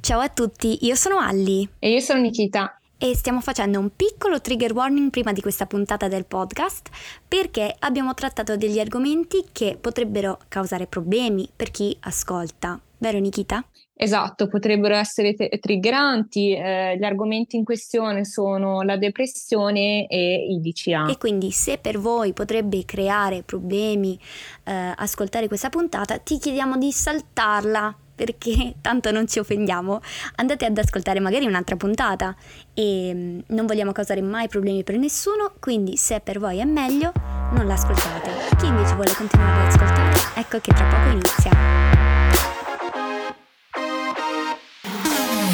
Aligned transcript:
Ciao 0.00 0.20
a 0.20 0.28
tutti, 0.28 0.84
io 0.84 0.94
sono 0.94 1.18
Alli. 1.18 1.68
E 1.78 1.90
io 1.90 2.00
sono 2.00 2.20
Nikita. 2.20 2.78
E 2.98 3.14
stiamo 3.14 3.40
facendo 3.40 3.78
un 3.78 3.90
piccolo 3.94 4.40
trigger 4.40 4.72
warning 4.72 5.10
prima 5.10 5.32
di 5.32 5.40
questa 5.40 5.66
puntata 5.66 6.08
del 6.08 6.24
podcast 6.24 6.88
perché 7.28 7.74
abbiamo 7.80 8.14
trattato 8.14 8.56
degli 8.56 8.78
argomenti 8.78 9.44
che 9.52 9.76
potrebbero 9.80 10.38
causare 10.48 10.86
problemi 10.86 11.48
per 11.54 11.70
chi 11.70 11.96
ascolta. 12.00 12.80
Vero 12.98 13.18
Nikita? 13.18 13.64
Esatto, 13.98 14.48
potrebbero 14.48 14.94
essere 14.94 15.34
te- 15.34 15.58
triggeranti. 15.60 16.52
Eh, 16.52 16.96
gli 16.98 17.04
argomenti 17.04 17.56
in 17.56 17.64
questione 17.64 18.24
sono 18.24 18.82
la 18.82 18.96
depressione 18.96 20.06
e 20.06 20.46
il 20.50 20.60
DCA. 20.60 21.06
E 21.06 21.16
quindi 21.18 21.50
se 21.50 21.78
per 21.78 21.98
voi 21.98 22.32
potrebbe 22.32 22.84
creare 22.84 23.42
problemi 23.42 24.18
eh, 24.64 24.92
ascoltare 24.96 25.48
questa 25.48 25.68
puntata, 25.68 26.18
ti 26.18 26.38
chiediamo 26.38 26.76
di 26.76 26.90
saltarla 26.90 27.96
perché 28.16 28.74
tanto 28.82 29.12
non 29.12 29.28
ci 29.28 29.38
offendiamo, 29.38 30.00
andate 30.36 30.64
ad 30.64 30.76
ascoltare 30.76 31.20
magari 31.20 31.46
un'altra 31.46 31.76
puntata 31.76 32.34
e 32.74 33.12
mm, 33.14 33.38
non 33.48 33.66
vogliamo 33.66 33.92
causare 33.92 34.22
mai 34.22 34.48
problemi 34.48 34.82
per 34.82 34.96
nessuno, 34.96 35.52
quindi 35.60 35.96
se 35.96 36.20
per 36.20 36.40
voi 36.40 36.58
è 36.58 36.64
meglio 36.64 37.12
non 37.52 37.66
l'ascoltate. 37.66 38.30
Chi 38.58 38.66
invece 38.66 38.94
vuole 38.94 39.12
continuare 39.12 39.60
ad 39.60 39.66
ascoltare, 39.68 40.18
ecco 40.34 40.58
che 40.58 40.72
tra 40.72 40.84
poco 40.84 41.10
inizia. 41.10 41.50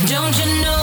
Don't 0.06 0.37
you 0.37 0.62
know 0.62 0.82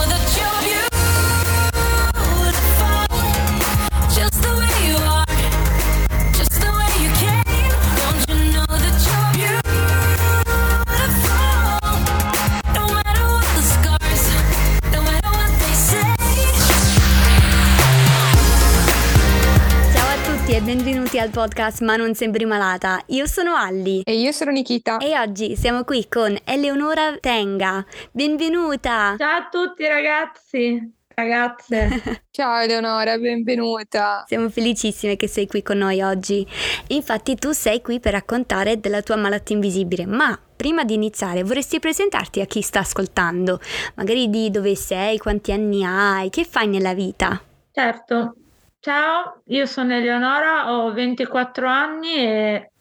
benvenuti 20.70 21.18
al 21.18 21.32
podcast 21.32 21.82
Ma 21.82 21.96
non 21.96 22.14
sembri 22.14 22.46
malata. 22.46 23.02
Io 23.08 23.26
sono 23.26 23.56
Alli. 23.56 24.04
E 24.06 24.20
io 24.20 24.32
sono 24.32 24.52
Nikita. 24.52 24.98
E 24.98 25.18
oggi 25.18 25.56
siamo 25.56 25.84
qui 25.84 26.08
con 26.08 26.38
Eleonora 26.44 27.18
Tenga. 27.20 27.84
Benvenuta! 28.12 29.16
Ciao 29.18 29.38
a 29.38 29.48
tutti 29.50 29.88
ragazzi! 29.88 30.94
Ragazze. 31.16 32.22
Ciao 32.30 32.62
Eleonora, 32.62 33.18
benvenuta. 33.18 34.26
Siamo 34.28 34.48
felicissime 34.50 35.16
che 35.16 35.28
sei 35.28 35.48
qui 35.48 35.64
con 35.64 35.80
noi 35.80 36.04
oggi. 36.04 36.46
Infatti 36.90 37.34
tu 37.34 37.52
sei 37.52 37.82
qui 37.82 38.00
per 38.00 38.12
raccontare 38.12 38.80
della 38.80 39.02
tua 39.02 39.16
malattia 39.16 39.56
invisibile, 39.56 40.06
ma 40.06 40.40
prima 40.56 40.84
di 40.84 40.94
iniziare 40.94 41.42
vorresti 41.42 41.80
presentarti 41.80 42.42
a 42.42 42.46
chi 42.46 42.62
sta 42.62 42.82
ascoltando? 42.82 43.60
Magari 43.96 44.30
di 44.30 44.52
dove 44.52 44.76
sei, 44.76 45.18
quanti 45.18 45.52
anni 45.52 45.84
hai, 45.84 46.30
che 46.30 46.46
fai 46.46 46.68
nella 46.68 46.94
vita? 46.94 47.42
Certo, 47.72 48.36
Ciao, 48.82 49.42
io 49.48 49.66
sono 49.66 49.94
Eleonora, 49.94 50.74
ho 50.74 50.94
24 50.94 51.68
anni 51.68 52.16
e 52.16 52.72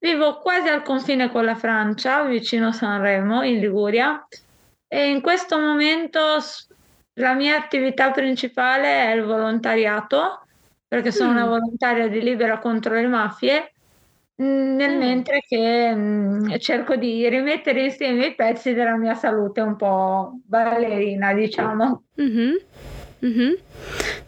vivo 0.00 0.38
quasi 0.38 0.66
al 0.66 0.82
confine 0.82 1.30
con 1.30 1.44
la 1.44 1.54
Francia, 1.54 2.24
vicino 2.24 2.72
Sanremo, 2.72 3.44
in 3.44 3.60
Liguria. 3.60 4.26
E 4.88 5.08
in 5.08 5.20
questo 5.20 5.56
momento 5.56 6.20
la 7.14 7.34
mia 7.34 7.56
attività 7.56 8.10
principale 8.10 9.04
è 9.04 9.14
il 9.14 9.22
volontariato, 9.22 10.46
perché 10.88 11.12
sono 11.12 11.30
mm. 11.30 11.36
una 11.36 11.46
volontaria 11.46 12.08
di 12.08 12.20
Libera 12.22 12.58
contro 12.58 12.94
le 12.94 13.06
mafie, 13.06 13.72
nel 14.38 14.96
mm. 14.96 14.98
mentre 14.98 15.44
che 15.46 15.94
mh, 15.94 15.98
mm, 15.98 16.56
cerco 16.58 16.96
di 16.96 17.28
rimettere 17.28 17.84
insieme 17.84 18.26
i 18.26 18.34
pezzi 18.34 18.74
della 18.74 18.96
mia 18.96 19.14
salute 19.14 19.60
un 19.60 19.76
po' 19.76 20.40
ballerina, 20.44 21.32
diciamo. 21.32 22.02
Mm-hmm. 22.20 22.54
Mm-hmm. 23.26 23.52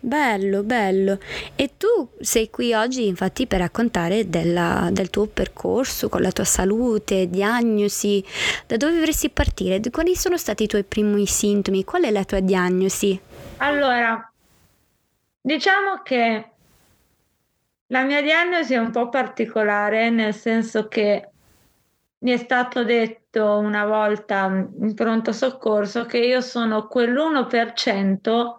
Bello, 0.01 0.63
bello. 0.63 1.19
E 1.55 1.73
tu 1.77 2.11
sei 2.21 2.51
qui 2.51 2.73
oggi 2.75 3.07
infatti 3.07 3.47
per 3.47 3.61
raccontare 3.61 4.29
della, 4.29 4.89
del 4.91 5.11
tuo 5.11 5.27
percorso 5.27 6.09
con 6.09 6.21
la 6.21 6.33
tua 6.33 6.45
salute, 6.45 7.29
diagnosi, 7.29 8.25
da 8.67 8.77
dove 8.77 8.95
dovresti 8.95 9.31
partire? 9.31 9.81
Quali 9.91 10.17
sono 10.17 10.37
stati 10.37 10.65
i 10.65 10.67
tuoi 10.67 10.85
primi 10.85 11.27
sintomi? 11.27 11.85
Qual 11.85 12.03
è 12.03 12.11
la 12.11 12.25
tua 12.25 12.41
diagnosi? 12.41 13.21
Allora, 13.59 14.31
diciamo 15.41 16.03
che 16.03 16.51
la 17.87 18.03
mia 18.03 18.21
diagnosi 18.21 18.75
è 18.75 18.79
un 18.79 18.91
po' 18.91 19.09
particolare 19.09 20.11
nel 20.11 20.35
senso 20.35 20.89
che 20.89 21.31
mi 22.19 22.33
è 22.33 22.37
stato 22.37 22.85
detto 22.85 23.59
una 23.59 23.87
volta 23.87 24.47
in 24.47 24.93
pronto 24.95 25.33
soccorso 25.33 26.05
che 26.05 26.19
io 26.19 26.41
sono 26.41 26.89
quell'1% 26.91 28.57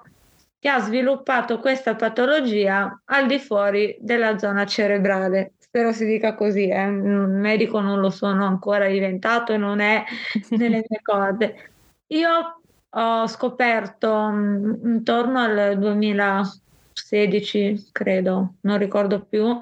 che 0.60 0.70
ha 0.70 0.80
sviluppato 0.80 1.60
questa 1.60 1.96
patologia 1.96 3.02
al 3.06 3.28
di 3.28 3.40
fuori 3.40 3.96
della 4.00 4.38
zona 4.38 4.66
cerebrale. 4.66 5.54
Spero 5.58 5.94
si 5.94 6.06
dica 6.06 6.36
così, 6.36 6.68
eh. 6.68 6.86
un 6.86 7.40
medico 7.40 7.80
non 7.80 8.00
lo 8.00 8.10
sono 8.10 8.46
ancora 8.46 8.88
diventato 8.88 9.54
e 9.54 9.58
non 9.58 9.80
è 9.80 10.04
nelle 10.52 10.84
mie 10.88 11.02
corde. 11.02 11.72
Io 12.08 12.62
ho 12.90 13.28
scoperto 13.28 14.12
um, 14.12 14.80
intorno 14.84 15.40
al 15.40 15.78
2016, 15.78 17.90
credo, 17.92 18.56
non 18.62 18.78
ricordo 18.78 19.24
più, 19.24 19.60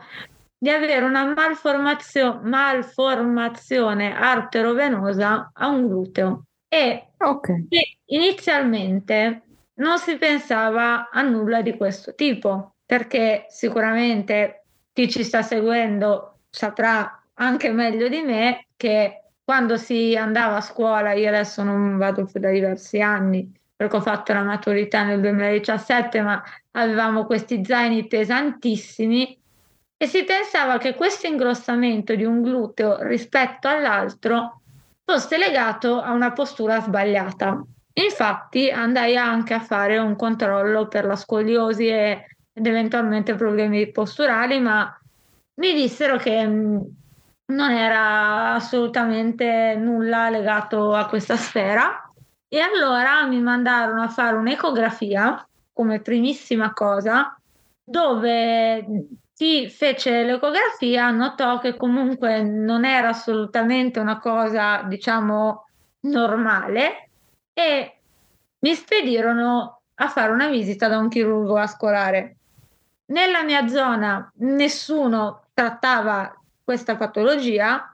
di 0.58 0.70
avere 0.70 1.06
una 1.06 1.34
malformazio- 1.34 2.40
malformazione 2.44 4.16
arterovenosa 4.16 5.52
a 5.54 5.68
un 5.68 5.88
gluteo 5.88 6.46
e 6.68 7.10
okay. 7.18 7.68
inizialmente 8.06 9.44
non 9.78 9.98
si 10.00 10.18
pensava 10.18 11.10
a 11.10 11.22
nulla 11.22 11.62
di 11.62 11.76
questo 11.76 12.16
tipo, 12.16 12.76
perché 12.86 13.46
sicuramente 13.50 14.64
chi 14.94 15.10
ci 15.10 15.24
sta 15.24 15.42
seguendo 15.42 16.40
saprà 16.50 17.22
anche 17.36 17.72
meglio 17.72 18.08
di 18.08 18.22
me 18.22 18.68
che 18.76 19.24
quando 19.44 19.78
si 19.78 20.16
andava 20.16 20.58
a 20.58 20.62
scuola, 20.62 21.14
io 21.14 21.30
adesso 21.30 21.64
non 21.64 21.98
vado 21.98 22.26
più 22.26 22.40
da 22.40 22.50
diversi 22.50 23.00
anni, 23.00 23.50
perché 23.76 23.96
ho 23.96 24.02
fatto 24.02 24.34
la 24.34 24.44
maturità 24.44 25.04
nel 25.04 25.22
2017, 25.22 26.22
ma 26.22 26.44
avevamo 26.72 27.26
questi 27.26 27.64
zaini 27.64 28.08
pesantissimi 28.08 29.40
e 29.96 30.06
si 30.06 30.24
pensava 30.24 30.78
che 30.78 30.96
questo 30.96 31.28
ingrossamento 31.28 32.14
di 32.16 32.24
un 32.24 32.42
gluteo 32.42 33.02
rispetto 33.04 33.68
all'altro 33.68 34.62
fosse 35.06 35.38
legato 35.38 36.02
a 36.02 36.12
una 36.12 36.34
postura 36.34 36.82
sbagliata. 36.82 37.64
Infatti 38.00 38.70
andai 38.70 39.18
anche 39.18 39.56
a 39.56 39.60
fare 39.60 39.98
un 39.98 40.16
controllo 40.16 40.88
per 40.88 41.06
la 41.06 41.16
scoliosi 41.16 41.88
ed 41.88 42.26
eventualmente 42.54 43.34
problemi 43.34 43.92
posturali, 43.92 44.60
ma 44.60 44.96
mi 45.56 45.74
dissero 45.74 46.18
che 46.18 46.46
mm, 46.46 46.80
non 47.54 47.72
era 47.72 48.54
assolutamente 48.54 49.76
nulla 49.80 50.30
legato 50.30 50.94
a 50.94 51.08
questa 51.08 51.36
sfera. 51.38 52.04
E 52.48 52.60
allora 52.60 53.26
mi 53.26 53.42
mandarono 53.42 54.04
a 54.04 54.10
fare 54.10 54.36
un'ecografia 54.36 55.48
come 55.74 56.00
primissima 56.00 56.74
cosa 56.74 57.36
dove 57.84 58.86
chi 59.34 59.70
fece 59.70 60.24
l'ecografia 60.24 61.10
notò 61.10 61.60
che 61.60 61.76
comunque 61.76 62.42
non 62.42 62.86
era 62.86 63.10
assolutamente 63.10 64.00
una 64.00 64.20
cosa 64.20 64.84
diciamo 64.84 65.68
normale 66.02 67.07
e 67.58 67.92
mi 68.60 68.76
spedirono 68.76 69.82
a 69.96 70.08
fare 70.10 70.32
una 70.32 70.48
visita 70.48 70.88
da 70.88 71.00
un 71.00 71.10
chirurgo 71.10 71.54
vascolare. 71.54 72.36
Nella 73.06 73.44
mia 73.44 73.68
zona 73.68 74.32
nessuno 74.36 75.46
trattava 75.56 76.40
questa 76.64 76.96
patologia 76.96 77.92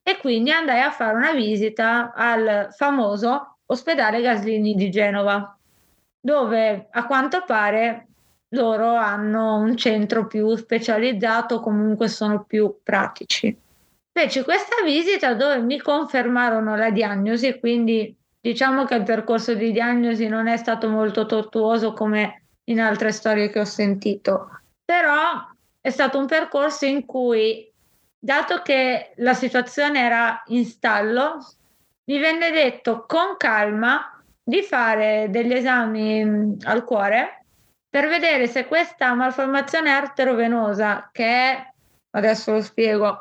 e 0.00 0.16
quindi 0.18 0.52
andai 0.52 0.80
a 0.80 0.92
fare 0.92 1.16
una 1.16 1.32
visita 1.32 2.12
al 2.14 2.68
famoso 2.70 3.56
ospedale 3.66 4.20
Gaslini 4.20 4.74
di 4.74 4.90
Genova, 4.90 5.58
dove 6.20 6.86
a 6.88 7.06
quanto 7.06 7.42
pare 7.44 8.06
loro 8.50 8.94
hanno 8.94 9.56
un 9.56 9.76
centro 9.76 10.28
più 10.28 10.54
specializzato, 10.54 11.58
comunque 11.58 12.06
sono 12.06 12.44
più 12.44 12.78
pratici. 12.80 13.58
Feci 14.12 14.44
questa 14.44 14.76
visita 14.84 15.34
dove 15.34 15.58
mi 15.58 15.80
confermarono 15.80 16.76
la 16.76 16.90
diagnosi 16.90 17.58
quindi 17.58 18.16
Diciamo 18.40 18.84
che 18.84 18.94
il 18.94 19.02
percorso 19.02 19.54
di 19.54 19.70
diagnosi 19.70 20.26
non 20.26 20.46
è 20.46 20.56
stato 20.56 20.88
molto 20.88 21.26
tortuoso 21.26 21.92
come 21.92 22.44
in 22.64 22.80
altre 22.80 23.12
storie 23.12 23.50
che 23.50 23.60
ho 23.60 23.64
sentito, 23.64 24.60
però 24.84 25.46
è 25.80 25.90
stato 25.90 26.18
un 26.18 26.26
percorso 26.26 26.86
in 26.86 27.04
cui, 27.04 27.70
dato 28.18 28.62
che 28.62 29.12
la 29.16 29.34
situazione 29.34 30.00
era 30.00 30.42
in 30.46 30.64
stallo, 30.64 31.38
mi 32.04 32.18
venne 32.18 32.50
detto 32.50 33.04
con 33.06 33.36
calma 33.36 34.22
di 34.42 34.62
fare 34.62 35.26
degli 35.30 35.52
esami 35.52 36.56
al 36.62 36.84
cuore 36.84 37.44
per 37.90 38.08
vedere 38.08 38.46
se 38.46 38.66
questa 38.66 39.14
malformazione 39.14 39.90
arterovenosa, 39.90 41.10
che 41.12 41.24
è, 41.24 41.72
adesso 42.10 42.52
lo 42.52 42.62
spiego, 42.62 43.18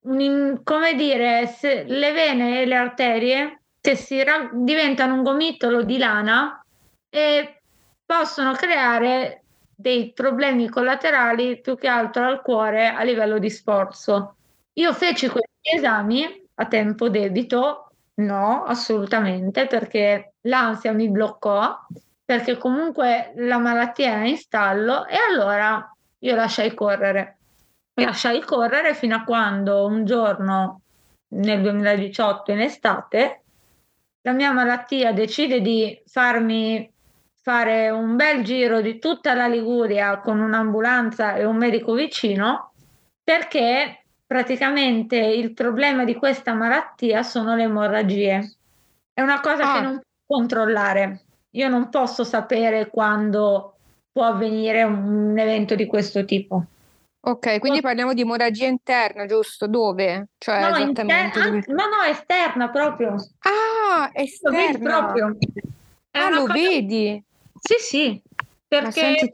un, 0.00 0.62
come 0.64 0.94
dire, 0.94 1.46
se 1.46 1.84
le 1.84 2.12
vene 2.12 2.62
e 2.62 2.66
le 2.66 2.74
arterie 2.74 3.57
che 3.80 3.96
si 3.96 4.22
ra- 4.22 4.50
diventano 4.52 5.14
un 5.14 5.22
gomitolo 5.22 5.82
di 5.82 5.98
lana 5.98 6.62
e 7.08 7.62
possono 8.04 8.52
creare 8.52 9.42
dei 9.74 10.12
problemi 10.12 10.68
collaterali 10.68 11.60
più 11.60 11.76
che 11.76 11.86
altro 11.86 12.26
al 12.26 12.42
cuore 12.42 12.88
a 12.88 13.02
livello 13.02 13.38
di 13.38 13.50
sforzo. 13.50 14.34
Io 14.74 14.92
feci 14.92 15.28
questi 15.28 15.76
esami 15.76 16.46
a 16.54 16.66
tempo 16.66 17.08
debito? 17.08 17.90
No, 18.14 18.64
assolutamente, 18.64 19.66
perché 19.66 20.34
l'ansia 20.42 20.92
mi 20.92 21.08
bloccò, 21.08 21.78
perché 22.24 22.58
comunque 22.58 23.32
la 23.36 23.58
malattia 23.58 24.12
era 24.12 24.26
in 24.26 24.36
stallo 24.36 25.06
e 25.06 25.16
allora 25.16 25.94
io 26.18 26.34
lasciai 26.34 26.74
correre. 26.74 27.36
Lasciai 27.94 28.40
correre 28.42 28.94
fino 28.94 29.16
a 29.16 29.24
quando 29.24 29.86
un 29.86 30.04
giorno 30.04 30.80
nel 31.28 31.62
2018 31.62 32.52
in 32.52 32.60
estate 32.60 33.42
la 34.22 34.32
mia 34.32 34.52
malattia 34.52 35.12
decide 35.12 35.60
di 35.60 36.00
farmi 36.06 36.90
fare 37.40 37.88
un 37.90 38.16
bel 38.16 38.42
giro 38.42 38.80
di 38.80 38.98
tutta 38.98 39.34
la 39.34 39.46
Liguria 39.46 40.18
con 40.18 40.40
un'ambulanza 40.40 41.34
e 41.36 41.44
un 41.44 41.56
medico 41.56 41.94
vicino 41.94 42.72
perché 43.22 44.04
praticamente 44.26 45.16
il 45.16 45.54
problema 45.54 46.04
di 46.04 46.14
questa 46.14 46.52
malattia 46.52 47.22
sono 47.22 47.54
le 47.54 47.62
emorragie. 47.62 48.56
È 49.12 49.22
una 49.22 49.40
cosa 49.40 49.72
ah. 49.72 49.74
che 49.74 49.80
non 49.80 50.00
può 50.26 50.36
controllare. 50.36 51.20
Io 51.52 51.68
non 51.68 51.88
posso 51.88 52.24
sapere 52.24 52.88
quando 52.88 53.76
può 54.12 54.24
avvenire 54.24 54.82
un 54.82 55.38
evento 55.38 55.74
di 55.74 55.86
questo 55.86 56.24
tipo. 56.24 56.64
Ok, 57.20 57.58
quindi 57.58 57.80
parliamo 57.80 58.14
di 58.14 58.20
emorragia 58.20 58.66
interna, 58.66 59.26
giusto? 59.26 59.66
Dove? 59.66 60.28
Cioè, 60.38 60.60
no, 60.60 60.68
esattamente 60.68 61.38
inter- 61.38 61.42
dove... 61.42 61.64
no, 61.66 61.84
no, 61.88 62.02
esterna 62.08 62.70
proprio. 62.70 63.16
Ah, 63.40 64.10
esterna. 64.14 64.78
proprio. 64.78 65.36
È 66.10 66.18
ah, 66.18 66.30
lo 66.30 66.40
cosa... 66.42 66.52
vedi? 66.52 67.22
Sì, 67.60 67.74
sì, 67.78 68.22
perché, 68.66 69.30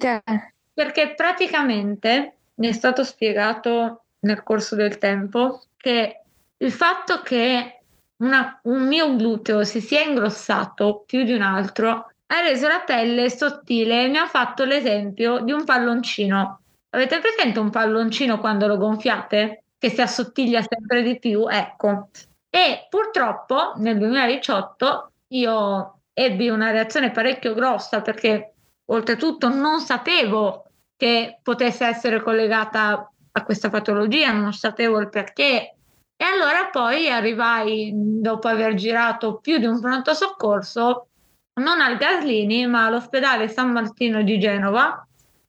perché 0.73 1.15
praticamente 1.15 2.37
mi 2.55 2.69
è 2.69 2.73
stato 2.73 3.05
spiegato 3.05 4.05
nel 4.21 4.43
corso 4.43 4.75
del 4.75 4.99
tempo 4.99 5.63
che 5.77 6.23
il 6.57 6.73
fatto 6.73 7.21
che 7.21 7.81
una, 8.17 8.59
un 8.65 8.87
mio 8.87 9.15
gluteo 9.15 9.65
si 9.65 9.81
sia 9.81 10.03
ingrossato 10.03 11.05
più 11.07 11.25
di 11.25 11.33
un 11.33 11.43
altro 11.43 12.11
ha 12.27 12.41
reso 12.41 12.67
la 12.67 12.81
pelle 12.81 13.29
sottile 13.29 14.05
e 14.05 14.09
mi 14.09 14.17
ha 14.17 14.27
fatto 14.27 14.65
l'esempio 14.65 15.41
di 15.41 15.53
un 15.53 15.65
palloncino. 15.65 16.61
Avete 16.95 17.19
presente 17.19 17.59
un 17.59 17.71
palloncino 17.71 18.39
quando 18.39 18.69
lo 18.69 18.77
gonfiate? 18.77 19.65
Che 19.77 19.91
si 19.91 20.01
assottiglia 20.01 20.63
sempre 20.63 21.03
di 21.03 21.19
più? 21.19 21.49
Ecco. 21.49 22.11
E 22.49 22.87
purtroppo 22.89 23.73
nel 23.79 23.99
2018 23.99 25.11
io 25.33 25.99
ebbi 26.13 26.49
una 26.49 26.71
reazione 26.71 27.11
parecchio 27.11 27.53
grossa 27.53 28.01
perché 28.01 28.55
oltretutto 28.85 29.49
non 29.49 29.81
sapevo 29.81 30.67
che 30.97 31.41
potesse 31.43 31.85
essere 31.85 32.23
collegata 32.23 33.11
a 33.33 33.45
questa 33.45 33.71
patologia, 33.71 34.31
non 34.31 34.53
sapevo 34.53 35.01
il 35.01 35.09
perché. 35.09 35.75
E 36.17 36.25
allora 36.25 36.69
poi 36.71 37.11
arrivai, 37.11 37.91
dopo 37.93 38.47
aver 38.47 38.75
girato 38.75 39.39
più 39.39 39.59
di 39.59 39.67
un 39.67 39.81
pronto 39.81 40.15
soccorso, 40.15 41.09
non 41.55 41.81
al 41.81 41.97
Gaslini, 41.97 42.69
ma 42.69 42.87
all'ospedale 42.87 43.49
San 43.49 43.73
Martino 43.73 44.23
di 44.23 44.39
Genova, 44.39 45.05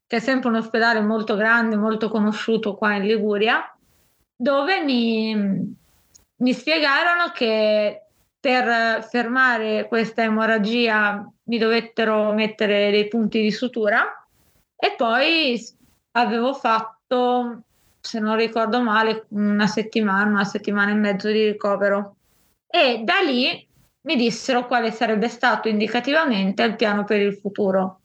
che 0.07 0.17
è 0.17 0.19
sempre 0.19 0.49
un 0.49 0.55
ospedale 0.55 1.01
molto 1.01 1.35
grande, 1.35 1.75
molto 1.75 2.09
conosciuto 2.09 2.75
qua 2.75 2.95
in 2.95 3.03
Liguria, 3.03 3.75
dove 4.35 4.83
mi, 4.83 5.75
mi 6.37 6.53
spiegarono 6.53 7.31
che 7.33 8.01
per 8.39 9.03
fermare 9.09 9.87
questa 9.87 10.21
emorragia 10.21 11.27
mi 11.45 11.57
dovettero 11.57 12.31
mettere 12.33 12.91
dei 12.91 13.07
punti 13.07 13.41
di 13.41 13.51
sutura 13.51 14.05
e 14.75 14.93
poi 14.95 15.59
avevo 16.11 16.53
fatto, 16.53 17.63
se 17.99 18.19
non 18.19 18.35
ricordo 18.35 18.81
male, 18.81 19.25
una 19.29 19.67
settimana, 19.67 20.29
una 20.29 20.43
settimana 20.43 20.91
e 20.91 20.95
mezzo 20.95 21.31
di 21.31 21.45
ricovero. 21.45 22.17
E 22.67 23.01
da 23.03 23.19
lì 23.25 23.67
mi 24.01 24.15
dissero 24.15 24.67
quale 24.67 24.91
sarebbe 24.91 25.27
stato 25.27 25.67
indicativamente 25.67 26.61
il 26.63 26.75
piano 26.75 27.03
per 27.03 27.21
il 27.21 27.33
futuro. 27.35 28.01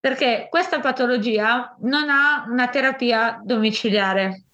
Perché 0.00 0.46
questa 0.48 0.80
patologia 0.80 1.76
non 1.80 2.08
ha 2.08 2.46
una 2.48 2.68
terapia 2.68 3.38
domiciliare, 3.44 4.44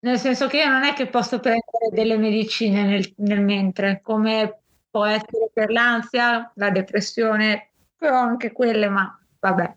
nel 0.00 0.18
senso 0.18 0.46
che 0.46 0.58
io 0.58 0.68
non 0.68 0.84
è 0.84 0.92
che 0.92 1.06
posso 1.06 1.40
prendere 1.40 1.88
delle 1.90 2.18
medicine 2.18 2.84
nel, 2.84 3.12
nel 3.16 3.40
mentre, 3.40 4.00
come 4.02 4.60
può 4.90 5.06
essere 5.06 5.50
per 5.52 5.70
l'ansia, 5.70 6.52
la 6.54 6.70
depressione, 6.70 7.70
però 7.96 8.18
anche 8.18 8.52
quelle, 8.52 8.88
ma 8.88 9.18
vabbè. 9.40 9.76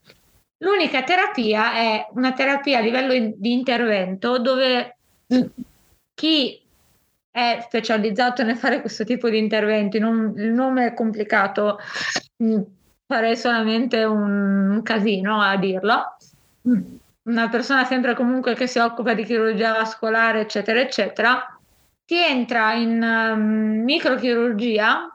L'unica 0.57 1.03
terapia 1.03 1.73
è 1.73 2.07
una 2.11 2.33
terapia 2.33 2.77
a 2.77 2.81
livello 2.81 3.33
di 3.35 3.51
intervento 3.51 4.37
dove 4.37 4.97
chi 6.13 6.61
è 7.31 7.59
specializzato 7.61 8.43
nel 8.43 8.57
fare 8.57 8.81
questo 8.81 9.03
tipo 9.03 9.29
di 9.29 9.39
interventi, 9.39 9.97
non, 9.97 10.33
il 10.37 10.51
nome 10.51 10.87
è 10.87 10.93
complicato, 10.93 11.79
mm, 12.43 12.61
farei 13.11 13.35
solamente 13.35 14.05
un 14.05 14.79
casino 14.83 15.41
a 15.41 15.57
dirlo. 15.57 16.15
Una 17.23 17.49
persona 17.49 17.83
sempre 17.83 18.15
comunque 18.15 18.55
che 18.55 18.67
si 18.67 18.79
occupa 18.79 19.13
di 19.13 19.25
chirurgia 19.25 19.73
vascolare, 19.73 20.39
eccetera, 20.39 20.79
eccetera, 20.79 21.59
ti 22.05 22.15
entra 22.17 22.73
in 22.73 23.01
um, 23.01 23.83
microchirurgia 23.83 25.13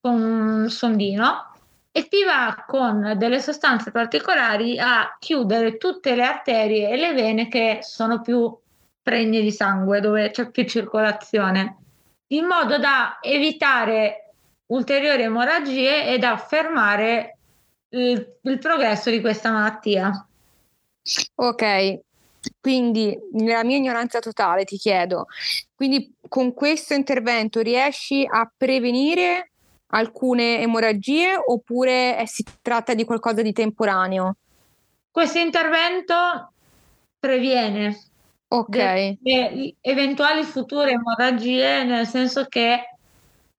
con 0.00 0.22
un 0.22 0.70
sondino 0.70 1.50
e 1.90 2.06
ti 2.06 2.22
va 2.24 2.64
con 2.66 3.14
delle 3.16 3.40
sostanze 3.40 3.90
particolari 3.90 4.78
a 4.78 5.16
chiudere 5.18 5.78
tutte 5.78 6.14
le 6.14 6.24
arterie 6.24 6.90
e 6.90 6.96
le 6.96 7.12
vene 7.12 7.48
che 7.48 7.80
sono 7.82 8.20
più 8.20 8.56
pregne 9.02 9.40
di 9.40 9.50
sangue, 9.50 10.00
dove 10.00 10.30
c'è 10.30 10.48
più 10.50 10.64
circolazione, 10.64 11.76
in 12.28 12.46
modo 12.46 12.78
da 12.78 13.18
evitare 13.20 14.21
ulteriori 14.66 15.22
emorragie 15.22 16.06
e 16.06 16.18
da 16.18 16.36
fermare 16.36 17.36
il, 17.90 18.38
il 18.42 18.58
progresso 18.58 19.10
di 19.10 19.20
questa 19.20 19.50
malattia. 19.50 20.26
Ok, 21.34 22.00
quindi 22.60 23.18
nella 23.32 23.64
mia 23.64 23.76
ignoranza 23.76 24.20
totale 24.20 24.64
ti 24.64 24.76
chiedo, 24.76 25.26
quindi 25.74 26.14
con 26.28 26.54
questo 26.54 26.94
intervento 26.94 27.60
riesci 27.60 28.26
a 28.28 28.50
prevenire 28.56 29.50
alcune 29.94 30.60
emorragie 30.60 31.34
oppure 31.34 32.18
eh, 32.18 32.26
si 32.26 32.44
tratta 32.60 32.94
di 32.94 33.04
qualcosa 33.04 33.42
di 33.42 33.52
temporaneo? 33.52 34.36
Questo 35.10 35.38
intervento 35.38 36.52
previene 37.18 38.00
okay. 38.48 39.18
eventuali 39.80 40.44
future 40.44 40.92
emorragie, 40.92 41.84
nel 41.84 42.06
senso 42.06 42.46
che 42.46 42.91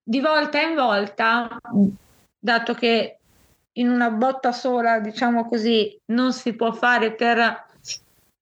di 0.04 0.20
volta 0.20 0.60
in 0.60 0.74
volta, 0.74 1.58
dato 2.38 2.74
che 2.74 3.18
in 3.72 3.88
una 3.88 4.10
botta 4.10 4.52
sola, 4.52 5.00
diciamo 5.00 5.48
così, 5.48 5.98
non 6.06 6.32
si 6.32 6.52
può 6.52 6.72
fare 6.72 7.12
per, 7.12 7.66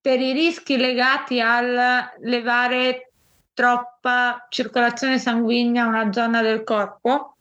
per 0.00 0.20
i 0.20 0.32
rischi 0.32 0.76
legati 0.76 1.40
al 1.40 2.10
levare 2.20 3.12
troppa 3.54 4.46
circolazione 4.50 5.18
sanguigna 5.18 5.84
a 5.84 5.88
una 5.88 6.12
zona 6.12 6.42
del 6.42 6.64
corpo. 6.64 7.36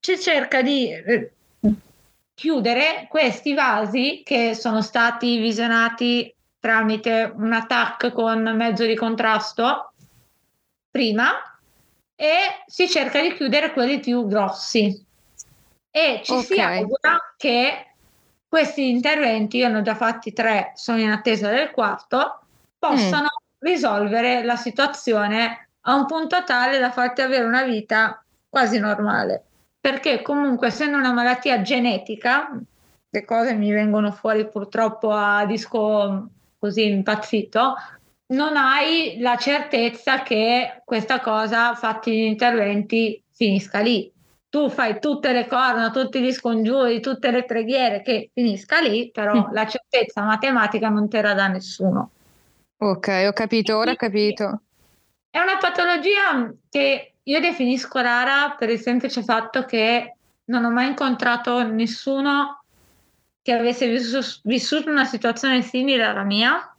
Si 0.00 0.18
cerca 0.18 0.60
di 0.60 0.90
eh, 0.90 1.32
chiudere 2.34 3.06
questi 3.08 3.54
vasi 3.54 4.22
che 4.24 4.54
sono 4.54 4.82
stati 4.82 5.38
visionati 5.38 6.34
tramite 6.58 7.32
un 7.36 7.52
attacco 7.52 8.10
con 8.12 8.42
mezzo 8.56 8.84
di 8.84 8.96
contrasto 8.96 9.92
prima 10.90 11.53
e 12.16 12.62
si 12.66 12.88
cerca 12.88 13.20
di 13.20 13.34
chiudere 13.34 13.72
quelli 13.72 14.00
più 14.00 14.26
grossi 14.26 15.04
e 15.90 16.20
ci 16.24 16.32
okay. 16.32 16.44
si 16.44 16.60
augura 16.60 17.34
che 17.36 17.86
questi 18.48 18.90
interventi, 18.90 19.58
io 19.58 19.68
ne 19.68 19.78
ho 19.78 19.82
già 19.82 19.94
fatti 19.94 20.32
tre, 20.32 20.72
sono 20.74 20.98
in 20.98 21.10
attesa 21.10 21.50
del 21.50 21.70
quarto, 21.70 22.40
possano 22.78 23.24
mm. 23.26 23.58
risolvere 23.58 24.44
la 24.44 24.56
situazione 24.56 25.68
a 25.82 25.94
un 25.94 26.06
punto 26.06 26.42
tale 26.44 26.78
da 26.78 26.90
farti 26.90 27.20
avere 27.20 27.44
una 27.44 27.62
vita 27.62 28.24
quasi 28.48 28.78
normale. 28.78 29.44
Perché 29.80 30.22
comunque 30.22 30.68
essendo 30.68 30.96
una 30.96 31.12
malattia 31.12 31.62
genetica, 31.62 32.60
le 33.08 33.24
cose 33.24 33.54
mi 33.54 33.70
vengono 33.70 34.10
fuori 34.10 34.48
purtroppo 34.48 35.12
a 35.12 35.44
disco 35.46 36.28
così 36.58 36.88
impazzito, 36.88 37.74
non 38.26 38.56
hai 38.56 39.18
la 39.20 39.36
certezza 39.36 40.22
che 40.22 40.82
questa 40.84 41.20
cosa, 41.20 41.74
fatti 41.74 42.12
gli 42.12 42.24
interventi, 42.24 43.22
finisca 43.30 43.80
lì 43.80 44.12
tu 44.54 44.70
fai 44.70 45.00
tutte 45.00 45.32
le 45.32 45.48
corna, 45.48 45.90
tutti 45.90 46.20
gli 46.20 46.30
scongiuri, 46.30 47.00
tutte 47.00 47.32
le 47.32 47.44
preghiere 47.44 48.02
che 48.02 48.30
finisca 48.32 48.78
lì, 48.78 49.10
però 49.10 49.48
mm. 49.48 49.52
la 49.52 49.66
certezza 49.66 50.22
matematica 50.22 50.88
non 50.88 51.08
te 51.08 51.20
la 51.20 51.34
dà 51.34 51.48
nessuno. 51.48 52.10
Ok, 52.76 53.24
ho 53.26 53.32
capito, 53.32 53.76
ora 53.76 53.90
ho 53.90 53.96
capito. 53.96 54.60
È 55.28 55.40
una 55.40 55.56
patologia 55.58 56.54
che 56.70 57.14
io 57.20 57.40
definisco 57.40 57.98
rara 57.98 58.54
per 58.56 58.70
il 58.70 58.78
semplice 58.78 59.24
fatto 59.24 59.64
che 59.64 60.14
non 60.44 60.64
ho 60.64 60.70
mai 60.70 60.86
incontrato 60.86 61.66
nessuno 61.66 62.62
che 63.42 63.52
avesse 63.52 63.88
vissuto, 63.88 64.24
vissuto 64.44 64.88
una 64.88 65.04
situazione 65.04 65.62
simile 65.62 66.04
alla 66.04 66.22
mia 66.22 66.73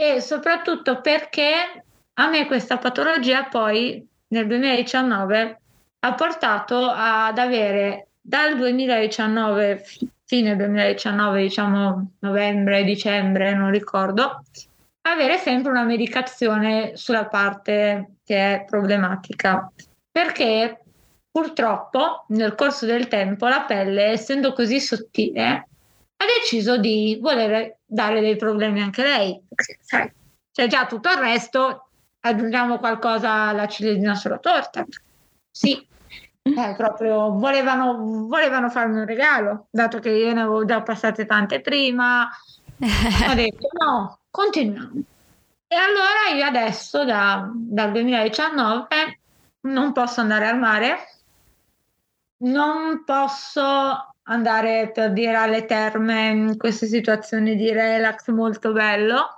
e 0.00 0.20
soprattutto 0.20 1.00
perché 1.00 1.82
a 2.14 2.28
me 2.28 2.46
questa 2.46 2.78
patologia 2.78 3.46
poi 3.46 4.06
nel 4.28 4.46
2019 4.46 5.60
ha 5.98 6.14
portato 6.14 6.88
ad 6.88 7.36
avere 7.36 8.10
dal 8.20 8.56
2019, 8.56 9.84
fine 10.24 10.54
2019, 10.54 11.42
diciamo 11.42 12.12
novembre, 12.20 12.84
dicembre, 12.84 13.52
non 13.54 13.72
ricordo, 13.72 14.44
avere 15.00 15.36
sempre 15.36 15.72
una 15.72 15.82
medicazione 15.82 16.92
sulla 16.94 17.26
parte 17.26 18.18
che 18.24 18.54
è 18.54 18.64
problematica. 18.64 19.68
Perché 20.12 20.80
purtroppo 21.28 22.24
nel 22.28 22.54
corso 22.54 22.86
del 22.86 23.08
tempo 23.08 23.48
la 23.48 23.62
pelle, 23.62 24.04
essendo 24.04 24.52
così 24.52 24.78
sottile, 24.78 25.67
ha 26.20 26.24
deciso 26.40 26.78
di 26.78 27.18
voler 27.20 27.78
dare 27.84 28.20
dei 28.20 28.36
problemi 28.36 28.82
anche 28.82 29.02
lei. 29.02 29.40
Sai, 29.80 30.12
c'è 30.52 30.66
già 30.66 30.86
tutto 30.86 31.08
il 31.10 31.18
resto, 31.18 31.90
aggiungiamo 32.20 32.78
qualcosa 32.78 33.32
alla 33.48 33.68
ciliegina 33.68 34.14
sulla 34.14 34.38
torta. 34.38 34.84
Sì, 35.50 35.86
eh, 36.42 36.74
proprio 36.76 37.38
volevano, 37.38 38.26
volevano 38.26 38.68
farmi 38.68 38.98
un 38.98 39.06
regalo, 39.06 39.66
dato 39.70 40.00
che 40.00 40.10
io 40.10 40.32
ne 40.32 40.40
avevo 40.40 40.64
già 40.64 40.82
passate 40.82 41.24
tante 41.24 41.60
prima. 41.60 42.28
ho 43.28 43.34
detto 43.34 43.68
no, 43.78 44.18
continuiamo. 44.30 45.02
E 45.68 45.76
allora 45.76 46.34
io 46.34 46.44
adesso 46.44 47.04
da, 47.04 47.48
dal 47.54 47.92
2019 47.92 49.20
non 49.62 49.92
posso 49.92 50.20
andare 50.20 50.48
al 50.48 50.58
mare, 50.58 50.96
non 52.38 53.04
posso 53.04 54.14
andare 54.28 54.90
per 54.92 55.12
dire 55.12 55.36
alle 55.36 55.64
terme 55.64 56.28
in 56.28 56.56
queste 56.56 56.86
situazioni 56.86 57.56
di 57.56 57.72
relax 57.72 58.28
molto 58.28 58.72
bello. 58.72 59.34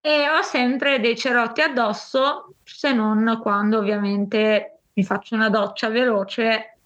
E 0.00 0.28
ho 0.28 0.42
sempre 0.42 1.00
dei 1.00 1.16
cerotti 1.16 1.62
addosso 1.62 2.54
se 2.62 2.92
non 2.92 3.38
quando 3.40 3.78
ovviamente 3.78 4.80
mi 4.92 5.04
faccio 5.04 5.34
una 5.34 5.48
doccia 5.48 5.88
veloce 5.88 6.78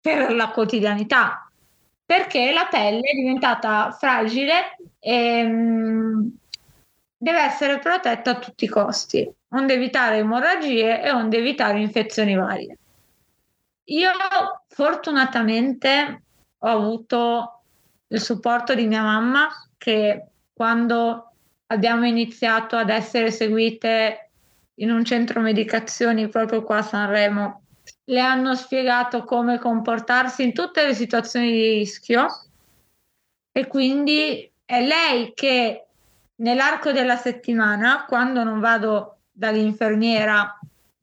per 0.00 0.32
la 0.32 0.50
quotidianità. 0.50 1.50
Perché 2.04 2.52
la 2.52 2.68
pelle 2.70 3.00
è 3.00 3.14
diventata 3.14 3.90
fragile 3.90 4.76
e 5.00 5.42
mm, 5.44 6.28
deve 7.16 7.40
essere 7.40 7.78
protetta 7.78 8.32
a 8.32 8.38
tutti 8.38 8.64
i 8.64 8.68
costi, 8.68 9.28
onde 9.48 9.74
evitare 9.74 10.18
emorragie 10.18 11.02
e 11.02 11.10
onde 11.10 11.38
evitare 11.38 11.80
infezioni 11.80 12.36
varie. 12.36 12.76
Io 13.88 14.10
fortunatamente 14.68 16.22
ho 16.58 16.68
avuto 16.68 17.60
il 18.08 18.20
supporto 18.20 18.74
di 18.74 18.86
mia 18.86 19.02
mamma 19.02 19.48
che 19.78 20.24
quando 20.52 21.32
abbiamo 21.66 22.04
iniziato 22.06 22.76
ad 22.76 22.90
essere 22.90 23.30
seguite 23.30 24.30
in 24.74 24.90
un 24.90 25.04
centro 25.04 25.40
medicazioni 25.40 26.28
proprio 26.28 26.62
qua 26.62 26.78
a 26.78 26.82
Sanremo, 26.82 27.62
le 28.04 28.20
hanno 28.20 28.54
spiegato 28.54 29.24
come 29.24 29.58
comportarsi 29.58 30.42
in 30.42 30.52
tutte 30.52 30.86
le 30.86 30.94
situazioni 30.94 31.50
di 31.50 31.68
rischio. 31.78 32.26
E 33.52 33.66
quindi 33.66 34.50
è 34.64 34.84
lei 34.84 35.32
che 35.34 35.86
nell'arco 36.36 36.92
della 36.92 37.16
settimana, 37.16 38.04
quando 38.06 38.42
non 38.42 38.60
vado 38.60 39.18
dall'infermiera 39.30 40.55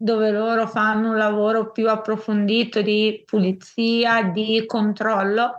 dove 0.04 0.32
loro 0.32 0.68
fanno 0.68 1.12
un 1.12 1.18
lavoro 1.18 1.72
più 1.72 1.90
approfondito 1.90 2.82
di 2.82 3.24
pulizia, 3.26 4.24
di 4.24 4.66
controllo, 4.66 5.54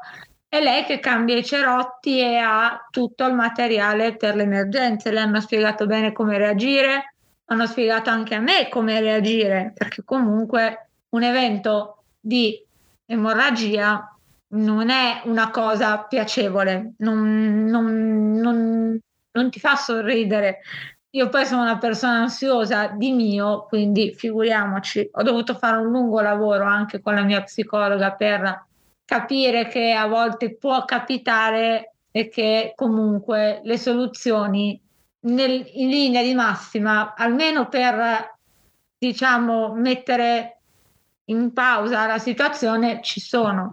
è 0.46 0.60
lei 0.60 0.84
che 0.84 1.00
cambia 1.00 1.38
i 1.38 1.42
cerotti 1.42 2.20
e 2.20 2.36
ha 2.36 2.86
tutto 2.90 3.24
il 3.24 3.32
materiale 3.32 4.14
per 4.16 4.36
le 4.36 4.42
emergenze. 4.42 5.10
Le 5.10 5.20
hanno 5.20 5.40
spiegato 5.40 5.86
bene 5.86 6.12
come 6.12 6.36
reagire, 6.36 7.14
hanno 7.46 7.66
spiegato 7.66 8.10
anche 8.10 8.34
a 8.34 8.40
me 8.40 8.68
come 8.68 9.00
reagire, 9.00 9.72
perché 9.74 10.02
comunque 10.04 10.90
un 11.08 11.22
evento 11.22 12.04
di 12.20 12.62
emorragia 13.06 14.14
non 14.48 14.90
è 14.90 15.22
una 15.24 15.48
cosa 15.48 16.02
piacevole, 16.02 16.92
non, 16.98 17.64
non, 17.64 18.32
non, 18.32 19.00
non 19.30 19.50
ti 19.50 19.58
fa 19.58 19.74
sorridere. 19.74 20.60
Io 21.14 21.28
poi 21.28 21.46
sono 21.46 21.62
una 21.62 21.78
persona 21.78 22.22
ansiosa 22.22 22.88
di 22.88 23.12
mio, 23.12 23.66
quindi 23.68 24.12
figuriamoci, 24.12 25.10
ho 25.12 25.22
dovuto 25.22 25.54
fare 25.54 25.76
un 25.76 25.92
lungo 25.92 26.20
lavoro 26.20 26.64
anche 26.64 27.00
con 27.00 27.14
la 27.14 27.22
mia 27.22 27.40
psicologa 27.40 28.12
per 28.14 28.66
capire 29.04 29.68
che 29.68 29.92
a 29.92 30.08
volte 30.08 30.56
può 30.56 30.84
capitare 30.84 31.92
e 32.10 32.28
che 32.28 32.72
comunque 32.74 33.60
le 33.62 33.78
soluzioni 33.78 34.80
nel, 35.20 35.64
in 35.74 35.88
linea 35.88 36.22
di 36.22 36.34
massima, 36.34 37.14
almeno 37.14 37.68
per 37.68 38.36
diciamo 38.98 39.72
mettere 39.72 40.58
in 41.26 41.52
pausa 41.52 42.06
la 42.06 42.18
situazione, 42.18 43.00
ci 43.02 43.20
sono. 43.20 43.70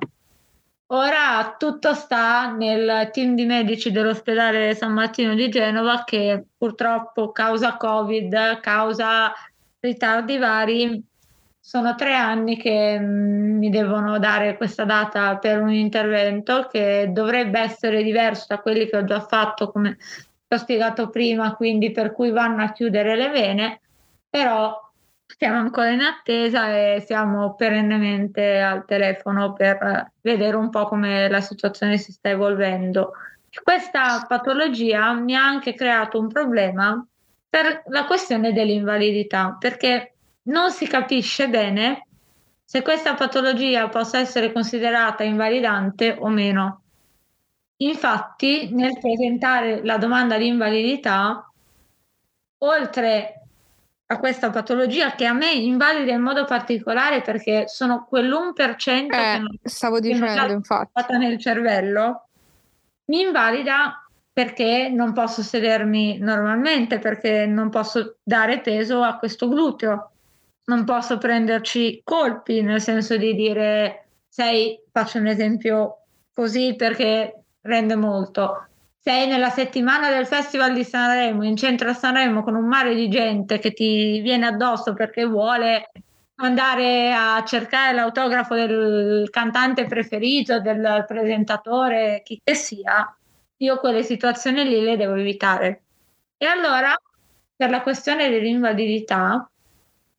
Ora 0.93 1.55
tutto 1.57 1.93
sta 1.93 2.51
nel 2.51 3.11
team 3.13 3.33
di 3.33 3.45
medici 3.45 3.91
dell'ospedale 3.91 4.75
San 4.75 4.91
Martino 4.91 5.33
di 5.35 5.47
Genova 5.47 6.03
che 6.03 6.47
purtroppo 6.57 7.31
causa 7.31 7.77
Covid, 7.77 8.59
causa 8.59 9.31
ritardi 9.79 10.37
vari, 10.37 11.01
sono 11.57 11.95
tre 11.95 12.13
anni 12.13 12.57
che 12.57 12.99
mm, 12.99 13.57
mi 13.57 13.69
devono 13.69 14.19
dare 14.19 14.57
questa 14.57 14.83
data 14.83 15.37
per 15.37 15.61
un 15.61 15.71
intervento 15.71 16.67
che 16.69 17.07
dovrebbe 17.13 17.61
essere 17.61 18.03
diverso 18.03 18.47
da 18.49 18.59
quelli 18.59 18.89
che 18.89 18.97
ho 18.97 19.05
già 19.05 19.21
fatto, 19.21 19.71
come 19.71 19.97
ho 20.45 20.57
spiegato 20.57 21.09
prima, 21.09 21.55
quindi 21.55 21.91
per 21.91 22.11
cui 22.11 22.31
vanno 22.31 22.63
a 22.63 22.73
chiudere 22.73 23.15
le 23.15 23.29
vene, 23.29 23.79
però 24.29 24.90
siamo 25.41 25.57
ancora 25.57 25.89
in 25.89 26.01
attesa 26.01 26.71
e 26.71 27.03
siamo 27.03 27.55
perennemente 27.55 28.59
al 28.59 28.85
telefono 28.85 29.53
per 29.53 30.11
vedere 30.21 30.55
un 30.55 30.69
po' 30.69 30.85
come 30.85 31.27
la 31.29 31.41
situazione 31.41 31.97
si 31.97 32.11
sta 32.11 32.29
evolvendo. 32.29 33.13
Questa 33.63 34.23
patologia 34.27 35.13
mi 35.13 35.35
ha 35.35 35.43
anche 35.43 35.73
creato 35.73 36.19
un 36.19 36.27
problema 36.27 37.03
per 37.49 37.81
la 37.87 38.05
questione 38.05 38.53
dell'invalidità, 38.53 39.57
perché 39.59 40.13
non 40.43 40.69
si 40.69 40.85
capisce 40.85 41.49
bene 41.49 42.05
se 42.63 42.83
questa 42.83 43.15
patologia 43.15 43.89
possa 43.89 44.19
essere 44.19 44.51
considerata 44.51 45.23
invalidante 45.23 46.17
o 46.19 46.27
meno. 46.27 46.83
Infatti, 47.77 48.71
nel 48.75 48.99
presentare 48.99 49.83
la 49.83 49.97
domanda 49.97 50.37
di 50.37 50.45
invalidità, 50.45 51.51
oltre 52.59 53.40
a 54.11 54.17
questa 54.19 54.49
patologia 54.49 55.15
che 55.15 55.25
a 55.25 55.31
me 55.31 55.53
invalida 55.53 56.11
in 56.11 56.21
modo 56.21 56.43
particolare 56.43 57.21
perché 57.21 57.67
sono 57.67 58.05
quell'1% 58.09 58.87
eh, 58.87 59.07
che 59.07 59.37
non, 59.39 59.57
stavo 59.63 60.01
dicendo, 60.01 60.51
infatti. 60.51 61.17
nel 61.17 61.39
cervello, 61.39 62.27
mi 63.05 63.21
invalida 63.21 64.05
perché 64.33 64.89
non 64.89 65.13
posso 65.13 65.41
sedermi 65.41 66.17
normalmente, 66.17 66.99
perché 66.99 67.45
non 67.45 67.69
posso 67.69 68.17
dare 68.21 68.59
peso 68.59 69.01
a 69.01 69.17
questo 69.17 69.47
gluteo, 69.47 70.11
non 70.65 70.83
posso 70.83 71.17
prenderci 71.17 72.01
colpi, 72.03 72.61
nel 72.61 72.81
senso 72.81 73.15
di 73.15 73.33
dire, 73.33 74.07
sei, 74.27 74.77
faccio 74.91 75.19
un 75.19 75.27
esempio 75.27 75.99
così 76.33 76.75
perché 76.75 77.43
rende 77.61 77.95
molto, 77.95 78.67
sei 79.03 79.25
nella 79.25 79.49
settimana 79.49 80.11
del 80.11 80.27
Festival 80.27 80.73
di 80.73 80.83
Sanremo, 80.83 81.43
in 81.43 81.55
centro 81.55 81.89
a 81.89 81.93
Sanremo, 81.93 82.43
con 82.43 82.53
un 82.53 82.67
mare 82.67 82.93
di 82.93 83.09
gente 83.09 83.57
che 83.57 83.73
ti 83.73 84.21
viene 84.21 84.45
addosso 84.45 84.93
perché 84.93 85.25
vuole 85.25 85.89
andare 86.35 87.11
a 87.11 87.43
cercare 87.43 87.95
l'autografo 87.95 88.53
del 88.53 89.27
cantante 89.31 89.87
preferito, 89.87 90.59
del 90.59 91.03
presentatore, 91.07 92.21
chi 92.23 92.39
che 92.43 92.53
sia, 92.53 93.15
io 93.57 93.79
quelle 93.79 94.03
situazioni 94.03 94.63
lì 94.65 94.81
le 94.81 94.97
devo 94.97 95.15
evitare. 95.15 95.81
E 96.37 96.45
allora, 96.45 96.95
per 97.55 97.71
la 97.71 97.81
questione 97.81 98.29
dell'invalidità, 98.29 99.49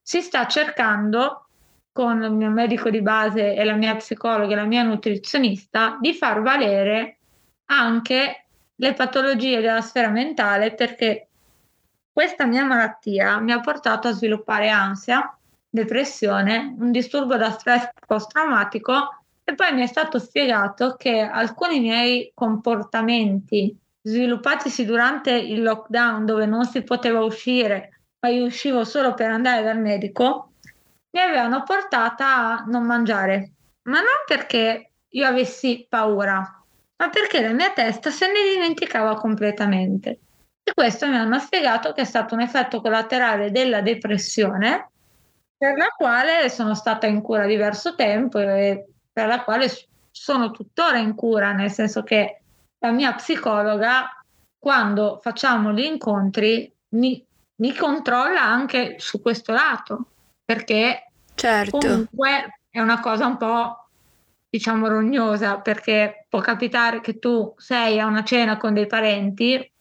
si 0.01 0.21
sta 0.21 0.49
cercando 0.49 1.47
con 1.93 2.21
il 2.21 2.33
mio 2.33 2.51
medico 2.51 2.91
di 2.91 3.01
base 3.01 3.55
e 3.55 3.63
la 3.65 3.75
mia 3.75 3.95
psicologa 3.95 4.53
e 4.53 4.57
la 4.57 4.65
mia 4.65 4.83
nutrizionista 4.83 5.99
di 6.01 6.15
far 6.15 6.43
valere 6.43 7.19
anche 7.67 8.42
le 8.83 8.95
patologie 8.95 9.61
della 9.61 9.81
sfera 9.81 10.09
mentale 10.09 10.75
perché 10.75 11.29
questa 12.13 12.47
mia 12.47 12.65
malattia 12.65 13.39
mi 13.39 13.53
ha 13.53 13.61
portato 13.61 14.09
a 14.09 14.13
sviluppare 14.13 14.71
ansia, 14.71 15.35
depressione, 15.71 16.75
un 16.77 16.91
disturbo 16.91 17.37
da 17.37 17.53
stress 17.53 17.91
post-traumatico 18.05 19.23
e 19.45 19.55
poi 19.55 19.73
mi 19.73 19.83
è 19.83 19.87
stato 19.87 20.19
spiegato 20.19 20.97
che 20.97 21.21
alcuni 21.21 21.79
miei 21.79 22.33
comportamenti 22.35 23.75
sviluppatisi 24.03 24.85
durante 24.85 25.31
il 25.31 25.63
lockdown 25.63 26.27
dove 26.27 26.47
non 26.47 26.65
si 26.65 26.83
poteva 26.83 27.21
uscire, 27.21 28.01
ma 28.19 28.31
io 28.31 28.45
uscivo 28.45 28.85
solo 28.85 29.15
per 29.15 29.31
andare 29.31 29.63
dal 29.63 29.79
medico, 29.79 30.55
mi 31.11 31.21
avevano 31.21 31.63
portata 31.63 32.27
a 32.27 32.65
non 32.67 32.83
mangiare, 32.83 33.53
ma 33.83 33.99
non 33.99 34.25
perché 34.27 34.91
io 35.09 35.27
avessi 35.27 35.87
paura, 35.89 36.62
ma 37.03 37.09
perché 37.09 37.43
la 37.43 37.51
mia 37.51 37.73
testa 37.73 38.11
se 38.11 38.29
ne 38.29 38.55
dimenticava 38.55 39.17
completamente. 39.17 40.21
E 40.63 40.73
questo 40.73 41.09
mi 41.09 41.17
hanno 41.17 41.41
spiegato 41.41 41.93
che 41.93 42.03
è 42.03 42.05
stato 42.05 42.35
un 42.35 42.43
effetto 42.43 42.81
collaterale 42.81 43.51
della 43.51 43.81
depressione, 43.81 44.91
per 45.57 45.77
la 45.77 45.89
quale 45.97 46.49
sono 46.49 46.77
stata 46.77 47.09
in 47.09 47.21
cura 47.21 47.47
diverso 47.47 47.97
tempo 47.97 48.39
e 48.39 48.87
per 49.13 49.27
la 49.27 49.43
quale 49.43 49.69
sono 50.13 50.53
tuttora 50.53 50.99
in 50.99 51.17
cura, 51.17 51.51
nel 51.51 51.73
senso 51.73 52.05
che 52.05 52.43
la 52.79 52.93
mia 52.93 53.13
psicologa, 53.15 54.23
quando 54.57 55.19
facciamo 55.21 55.73
gli 55.73 55.85
incontri, 55.85 56.73
mi, 56.91 57.25
mi 57.57 57.75
controlla 57.75 58.43
anche 58.43 58.95
su 58.99 59.21
questo 59.21 59.53
lato, 59.53 60.07
perché 60.45 61.11
certo. 61.35 61.79
comunque 61.79 62.61
è 62.71 62.79
una 62.79 63.01
cosa 63.01 63.27
un 63.27 63.37
po' 63.39 63.82
diciamo 64.53 64.87
rognosa, 64.87 65.61
perché 65.61 66.27
può 66.29 66.41
capitare 66.41 67.01
che 67.01 67.19
tu 67.19 67.55
sei 67.57 67.99
a 67.99 68.05
una 68.05 68.23
cena 68.23 68.59
con 68.59 68.75
dei 68.75 68.87
parenti 68.87 69.73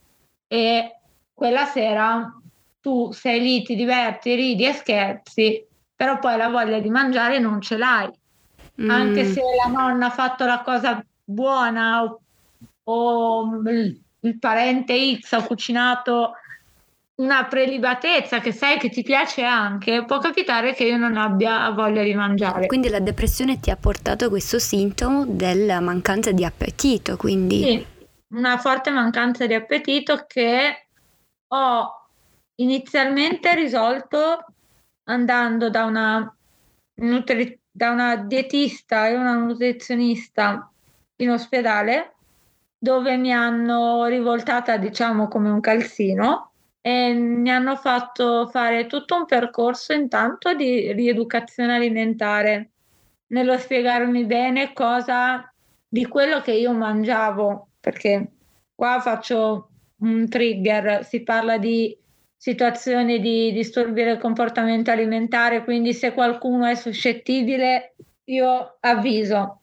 e 0.47 1.01
quella 1.33 1.65
sera 1.65 2.41
tu 2.79 3.11
sei 3.11 3.41
lì, 3.41 3.63
ti 3.63 3.75
diverti, 3.75 4.33
ridi 4.33 4.65
e 4.65 4.71
scherzi, 4.71 5.67
però 5.93 6.19
poi 6.19 6.37
la 6.37 6.47
voglia 6.47 6.79
di 6.79 6.89
mangiare 6.89 7.37
non 7.37 7.59
ce 7.59 7.75
l'hai. 7.77 8.09
Mm. 8.81 8.89
Anche 8.89 9.25
se 9.25 9.41
la 9.41 9.69
nonna 9.69 10.05
ha 10.05 10.11
fatto 10.11 10.45
la 10.45 10.61
cosa 10.61 11.05
buona 11.21 12.05
o, 12.05 12.21
o 12.85 13.61
il, 13.65 14.01
il 14.21 14.39
parente 14.39 15.19
X 15.19 15.33
ha 15.33 15.43
cucinato 15.43 16.31
una 17.15 17.45
prelibatezza 17.45 18.39
che 18.39 18.51
sai 18.51 18.77
che 18.77 18.89
ti 18.89 19.03
piace 19.03 19.43
anche, 19.43 20.05
può 20.05 20.17
capitare 20.17 20.73
che 20.73 20.85
io 20.85 20.97
non 20.97 21.17
abbia 21.17 21.69
voglia 21.71 22.03
di 22.03 22.13
mangiare. 22.13 22.67
Quindi 22.67 22.89
la 22.89 22.99
depressione 22.99 23.59
ti 23.59 23.69
ha 23.69 23.75
portato 23.75 24.29
questo 24.29 24.57
sintomo 24.59 25.25
della 25.25 25.79
mancanza 25.79 26.31
di 26.31 26.45
appetito, 26.45 27.17
quindi... 27.17 27.61
Sì, 27.61 27.85
una 28.29 28.57
forte 28.57 28.89
mancanza 28.91 29.45
di 29.45 29.53
appetito 29.53 30.25
che 30.25 30.87
ho 31.47 31.91
inizialmente 32.55 33.53
risolto 33.55 34.45
andando 35.03 35.69
da 35.69 35.85
una, 35.85 36.35
nutri- 37.01 37.59
da 37.69 37.91
una 37.91 38.15
dietista 38.15 39.07
e 39.07 39.15
una 39.15 39.33
nutrizionista 39.33 40.71
in 41.17 41.29
ospedale 41.29 42.15
dove 42.77 43.17
mi 43.17 43.31
hanno 43.31 44.05
rivoltata 44.05 44.77
diciamo 44.77 45.27
come 45.27 45.49
un 45.49 45.59
calzino 45.59 46.50
e 46.81 47.13
mi 47.13 47.51
hanno 47.51 47.75
fatto 47.75 48.47
fare 48.47 48.87
tutto 48.87 49.15
un 49.15 49.25
percorso 49.25 49.93
intanto 49.93 50.53
di 50.55 50.91
rieducazione 50.91 51.75
alimentare, 51.75 52.71
nello 53.27 53.57
spiegarmi 53.57 54.25
bene 54.25 54.73
cosa 54.73 55.53
di 55.87 56.05
quello 56.07 56.41
che 56.41 56.53
io 56.53 56.73
mangiavo, 56.73 57.69
perché 57.79 58.31
qua 58.73 58.99
faccio 58.99 59.69
un 59.99 60.27
trigger, 60.27 61.05
si 61.05 61.21
parla 61.21 61.57
di 61.57 61.95
situazioni 62.35 63.19
di 63.19 63.51
disturbi 63.51 64.03
del 64.03 64.17
comportamento 64.17 64.89
alimentare, 64.89 65.63
quindi 65.63 65.93
se 65.93 66.13
qualcuno 66.13 66.65
è 66.65 66.73
suscettibile 66.73 67.95
io 68.25 68.77
avviso 68.79 69.60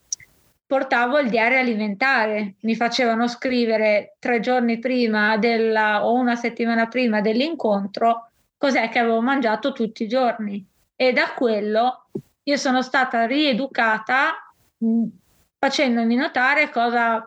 portavo 0.68 1.18
il 1.18 1.30
diario 1.30 1.58
alimentare, 1.58 2.56
mi 2.60 2.76
facevano 2.76 3.26
scrivere 3.26 4.16
tre 4.18 4.38
giorni 4.40 4.78
prima 4.78 5.38
della, 5.38 6.04
o 6.04 6.12
una 6.12 6.36
settimana 6.36 6.88
prima 6.88 7.22
dell'incontro 7.22 8.28
cos'è 8.58 8.90
che 8.90 8.98
avevo 8.98 9.22
mangiato 9.22 9.72
tutti 9.72 10.02
i 10.02 10.08
giorni 10.08 10.62
e 10.94 11.12
da 11.14 11.32
quello 11.34 12.08
io 12.42 12.56
sono 12.58 12.82
stata 12.82 13.24
rieducata 13.24 14.52
mh, 14.76 15.04
facendomi 15.58 16.14
notare 16.16 16.68
cosa 16.68 17.26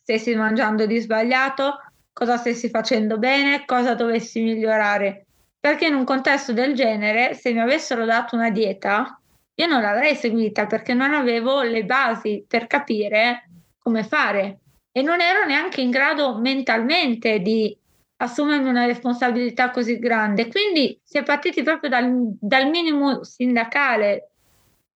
stessi 0.00 0.34
mangiando 0.34 0.86
di 0.86 0.98
sbagliato, 0.98 1.82
cosa 2.14 2.38
stessi 2.38 2.70
facendo 2.70 3.18
bene, 3.18 3.64
cosa 3.66 3.94
dovessi 3.94 4.42
migliorare. 4.42 5.26
Perché 5.60 5.86
in 5.86 5.94
un 5.94 6.04
contesto 6.04 6.54
del 6.54 6.74
genere, 6.74 7.34
se 7.34 7.52
mi 7.52 7.60
avessero 7.60 8.06
dato 8.06 8.36
una 8.36 8.50
dieta, 8.50 9.19
io 9.54 9.66
non 9.66 9.82
l'avrei 9.82 10.14
seguita 10.14 10.66
perché 10.66 10.94
non 10.94 11.12
avevo 11.12 11.62
le 11.62 11.84
basi 11.84 12.44
per 12.46 12.66
capire 12.66 13.48
come 13.78 14.04
fare 14.04 14.60
e 14.92 15.02
non 15.02 15.20
ero 15.20 15.44
neanche 15.44 15.80
in 15.80 15.90
grado 15.90 16.38
mentalmente 16.38 17.40
di 17.40 17.76
assumermi 18.16 18.68
una 18.68 18.86
responsabilità 18.86 19.70
così 19.70 19.98
grande. 19.98 20.48
Quindi 20.48 20.98
si 21.02 21.18
è 21.18 21.22
partiti 21.22 21.62
proprio 21.62 21.90
dal, 21.90 22.10
dal 22.38 22.68
minimo 22.68 23.22
sindacale. 23.24 24.30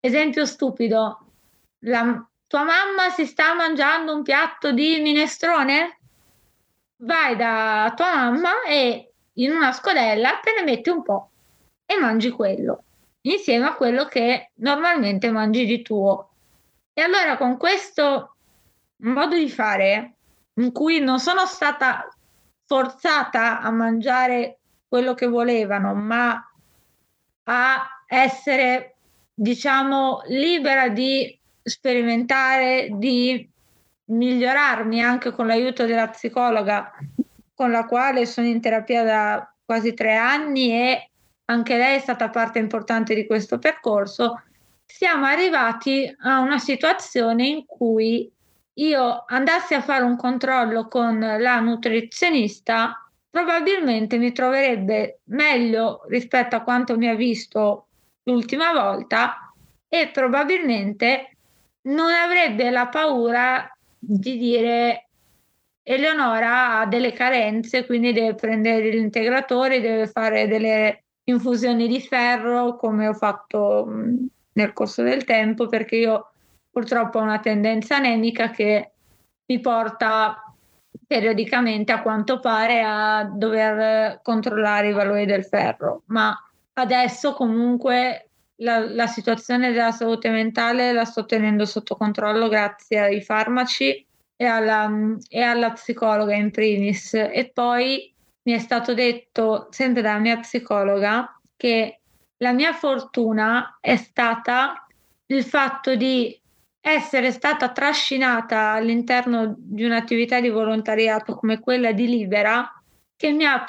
Esempio 0.00 0.44
stupido, 0.44 1.26
la 1.80 2.26
tua 2.46 2.62
mamma 2.62 3.10
si 3.10 3.24
sta 3.24 3.54
mangiando 3.54 4.14
un 4.14 4.22
piatto 4.22 4.72
di 4.72 5.00
minestrone? 5.00 5.98
Vai 6.96 7.36
da 7.36 7.92
tua 7.96 8.14
mamma 8.14 8.62
e 8.68 9.12
in 9.34 9.50
una 9.50 9.72
scodella 9.72 10.40
te 10.42 10.52
ne 10.56 10.64
metti 10.64 10.90
un 10.90 11.02
po' 11.02 11.30
e 11.86 11.98
mangi 11.98 12.30
quello 12.30 12.84
insieme 13.26 13.66
a 13.66 13.74
quello 13.74 14.06
che 14.06 14.50
normalmente 14.56 15.30
mangi 15.30 15.66
di 15.66 15.82
tuo. 15.82 16.30
E 16.92 17.02
allora 17.02 17.36
con 17.36 17.56
questo 17.56 18.36
modo 18.98 19.36
di 19.36 19.48
fare, 19.48 20.14
in 20.54 20.72
cui 20.72 21.00
non 21.00 21.18
sono 21.18 21.46
stata 21.46 22.08
forzata 22.66 23.60
a 23.60 23.70
mangiare 23.70 24.58
quello 24.88 25.14
che 25.14 25.26
volevano, 25.26 25.94
ma 25.94 26.50
a 27.44 27.88
essere, 28.06 28.96
diciamo, 29.34 30.22
libera 30.26 30.88
di 30.88 31.38
sperimentare, 31.62 32.88
di 32.92 33.48
migliorarmi 34.06 35.02
anche 35.02 35.32
con 35.32 35.46
l'aiuto 35.46 35.86
della 35.86 36.08
psicologa 36.08 36.92
con 37.54 37.70
la 37.70 37.86
quale 37.86 38.26
sono 38.26 38.46
in 38.46 38.60
terapia 38.60 39.02
da 39.02 39.54
quasi 39.64 39.94
tre 39.94 40.14
anni 40.16 40.72
e 40.72 41.10
anche 41.46 41.76
lei 41.76 41.96
è 41.96 42.00
stata 42.00 42.30
parte 42.30 42.58
importante 42.58 43.14
di 43.14 43.26
questo 43.26 43.58
percorso, 43.58 44.42
siamo 44.86 45.26
arrivati 45.26 46.14
a 46.22 46.40
una 46.40 46.58
situazione 46.58 47.46
in 47.46 47.66
cui 47.66 48.30
io 48.74 49.24
andassi 49.26 49.74
a 49.74 49.82
fare 49.82 50.04
un 50.04 50.16
controllo 50.16 50.88
con 50.88 51.18
la 51.18 51.60
nutrizionista, 51.60 53.08
probabilmente 53.30 54.18
mi 54.18 54.32
troverebbe 54.32 55.20
meglio 55.24 56.04
rispetto 56.08 56.56
a 56.56 56.62
quanto 56.62 56.96
mi 56.96 57.08
ha 57.08 57.14
visto 57.14 57.86
l'ultima 58.24 58.72
volta 58.72 59.52
e 59.88 60.08
probabilmente 60.08 61.36
non 61.82 62.10
avrebbe 62.10 62.70
la 62.70 62.88
paura 62.88 63.68
di 63.98 64.38
dire 64.38 65.08
Eleonora 65.86 66.80
ha 66.80 66.86
delle 66.86 67.12
carenze, 67.12 67.84
quindi 67.84 68.14
deve 68.14 68.34
prendere 68.34 68.90
gli 68.90 68.96
integratori, 68.96 69.82
deve 69.82 70.06
fare 70.06 70.48
delle 70.48 71.03
infusioni 71.24 71.88
di 71.88 72.00
ferro 72.00 72.76
come 72.76 73.08
ho 73.08 73.14
fatto 73.14 73.88
nel 74.52 74.72
corso 74.72 75.02
del 75.02 75.24
tempo 75.24 75.66
perché 75.66 75.96
io 75.96 76.30
purtroppo 76.70 77.18
ho 77.18 77.22
una 77.22 77.40
tendenza 77.40 77.96
anemica 77.96 78.50
che 78.50 78.92
mi 79.46 79.60
porta 79.60 80.44
periodicamente 81.06 81.92
a 81.92 82.02
quanto 82.02 82.40
pare 82.40 82.82
a 82.82 83.24
dover 83.24 84.20
controllare 84.22 84.88
i 84.88 84.92
valori 84.92 85.26
del 85.26 85.44
ferro. 85.44 86.02
Ma 86.06 86.36
adesso 86.74 87.34
comunque 87.34 88.28
la, 88.56 88.78
la 88.78 89.06
situazione 89.06 89.72
della 89.72 89.92
salute 89.92 90.30
mentale 90.30 90.92
la 90.92 91.04
sto 91.04 91.26
tenendo 91.26 91.64
sotto 91.66 91.96
controllo 91.96 92.48
grazie 92.48 93.00
ai 93.00 93.22
farmaci 93.22 94.06
e 94.36 94.44
alla, 94.44 94.90
e 95.28 95.40
alla 95.40 95.72
psicologa 95.72 96.34
in 96.34 96.50
primis. 96.50 97.14
E 97.14 97.50
poi 97.52 98.13
mi 98.44 98.52
è 98.52 98.58
stato 98.58 98.94
detto 98.94 99.68
sempre 99.70 100.02
dalla 100.02 100.18
mia 100.18 100.38
psicologa 100.38 101.38
che 101.56 102.00
la 102.38 102.52
mia 102.52 102.72
fortuna 102.72 103.78
è 103.80 103.96
stata 103.96 104.86
il 105.26 105.44
fatto 105.44 105.94
di 105.94 106.38
essere 106.80 107.32
stata 107.32 107.70
trascinata 107.72 108.72
all'interno 108.72 109.54
di 109.56 109.84
un'attività 109.84 110.40
di 110.40 110.50
volontariato 110.50 111.34
come 111.36 111.58
quella 111.58 111.92
di 111.92 112.06
Libera 112.06 112.70
che 113.16 113.32
mi 113.32 113.46
ha 113.46 113.64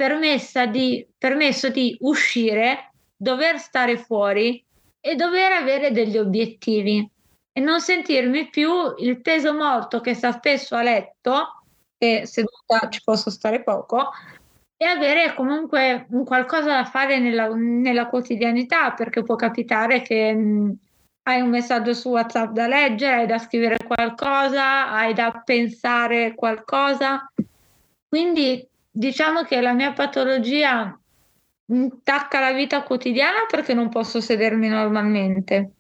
di, 0.69 1.07
permesso 1.17 1.69
di 1.69 1.95
uscire, 2.01 2.91
dover 3.15 3.57
stare 3.59 3.97
fuori 3.97 4.61
e 4.99 5.15
dover 5.15 5.53
avere 5.53 5.91
degli 5.91 6.17
obiettivi 6.17 7.09
e 7.53 7.61
non 7.61 7.79
sentirmi 7.79 8.49
più 8.49 8.69
il 8.97 9.21
peso 9.21 9.53
morto 9.53 10.01
che 10.01 10.13
sta 10.13 10.33
spesso 10.33 10.75
a 10.75 10.81
letto 10.81 11.63
e 11.97 12.25
seduta 12.25 12.89
ci 12.89 13.01
posso 13.01 13.29
stare 13.29 13.63
poco 13.63 14.09
e 14.85 14.87
avere 14.87 15.33
comunque 15.33 16.05
un 16.11 16.23
qualcosa 16.23 16.67
da 16.67 16.85
fare 16.85 17.17
nella, 17.17 17.47
nella 17.47 18.05
quotidianità, 18.05 18.91
perché 18.91 19.23
può 19.23 19.35
capitare 19.35 20.03
che 20.03 20.31
mh, 20.31 20.77
hai 21.23 21.41
un 21.41 21.49
messaggio 21.49 21.93
su 21.95 22.09
WhatsApp 22.09 22.51
da 22.51 22.67
leggere, 22.67 23.21
hai 23.21 23.25
da 23.25 23.39
scrivere 23.39 23.77
qualcosa, 23.83 24.91
hai 24.91 25.15
da 25.15 25.41
pensare 25.43 26.35
qualcosa. 26.35 27.31
Quindi 28.07 28.65
diciamo 28.91 29.41
che 29.41 29.59
la 29.59 29.73
mia 29.73 29.91
patologia 29.91 30.95
intacca 31.67 32.39
la 32.39 32.51
vita 32.51 32.83
quotidiana 32.83 33.45
perché 33.49 33.73
non 33.73 33.89
posso 33.89 34.21
sedermi 34.21 34.67
normalmente, 34.67 35.71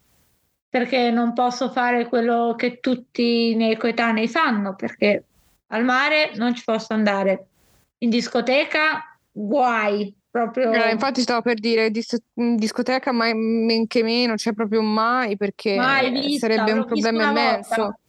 perché 0.67 1.11
non 1.11 1.33
posso 1.33 1.69
fare 1.69 2.07
quello 2.07 2.55
che 2.57 2.79
tutti 2.79 3.51
i 3.51 3.55
miei 3.55 3.77
coetanei 3.77 4.27
fanno, 4.27 4.73
perché 4.73 5.23
al 5.67 5.83
mare 5.83 6.31
non 6.37 6.55
ci 6.55 6.63
posso 6.63 6.93
andare, 6.93 7.49
in 7.99 8.09
discoteca 8.09 9.17
guai, 9.31 10.13
proprio... 10.29 10.71
Eh, 10.71 10.91
infatti 10.91 11.21
stavo 11.21 11.41
per 11.41 11.59
dire, 11.59 11.91
dis- 11.91 12.21
in 12.35 12.55
discoteca 12.55 13.11
mai, 13.11 13.33
men 13.33 13.87
che 13.87 14.03
meno, 14.03 14.35
cioè 14.35 14.53
proprio 14.53 14.81
mai, 14.81 15.37
perché 15.37 15.75
mai 15.75 16.11
vista, 16.11 16.47
sarebbe 16.47 16.71
un 16.71 16.85
problema 16.85 17.29
immenso. 17.29 17.81
Volta. 17.81 17.99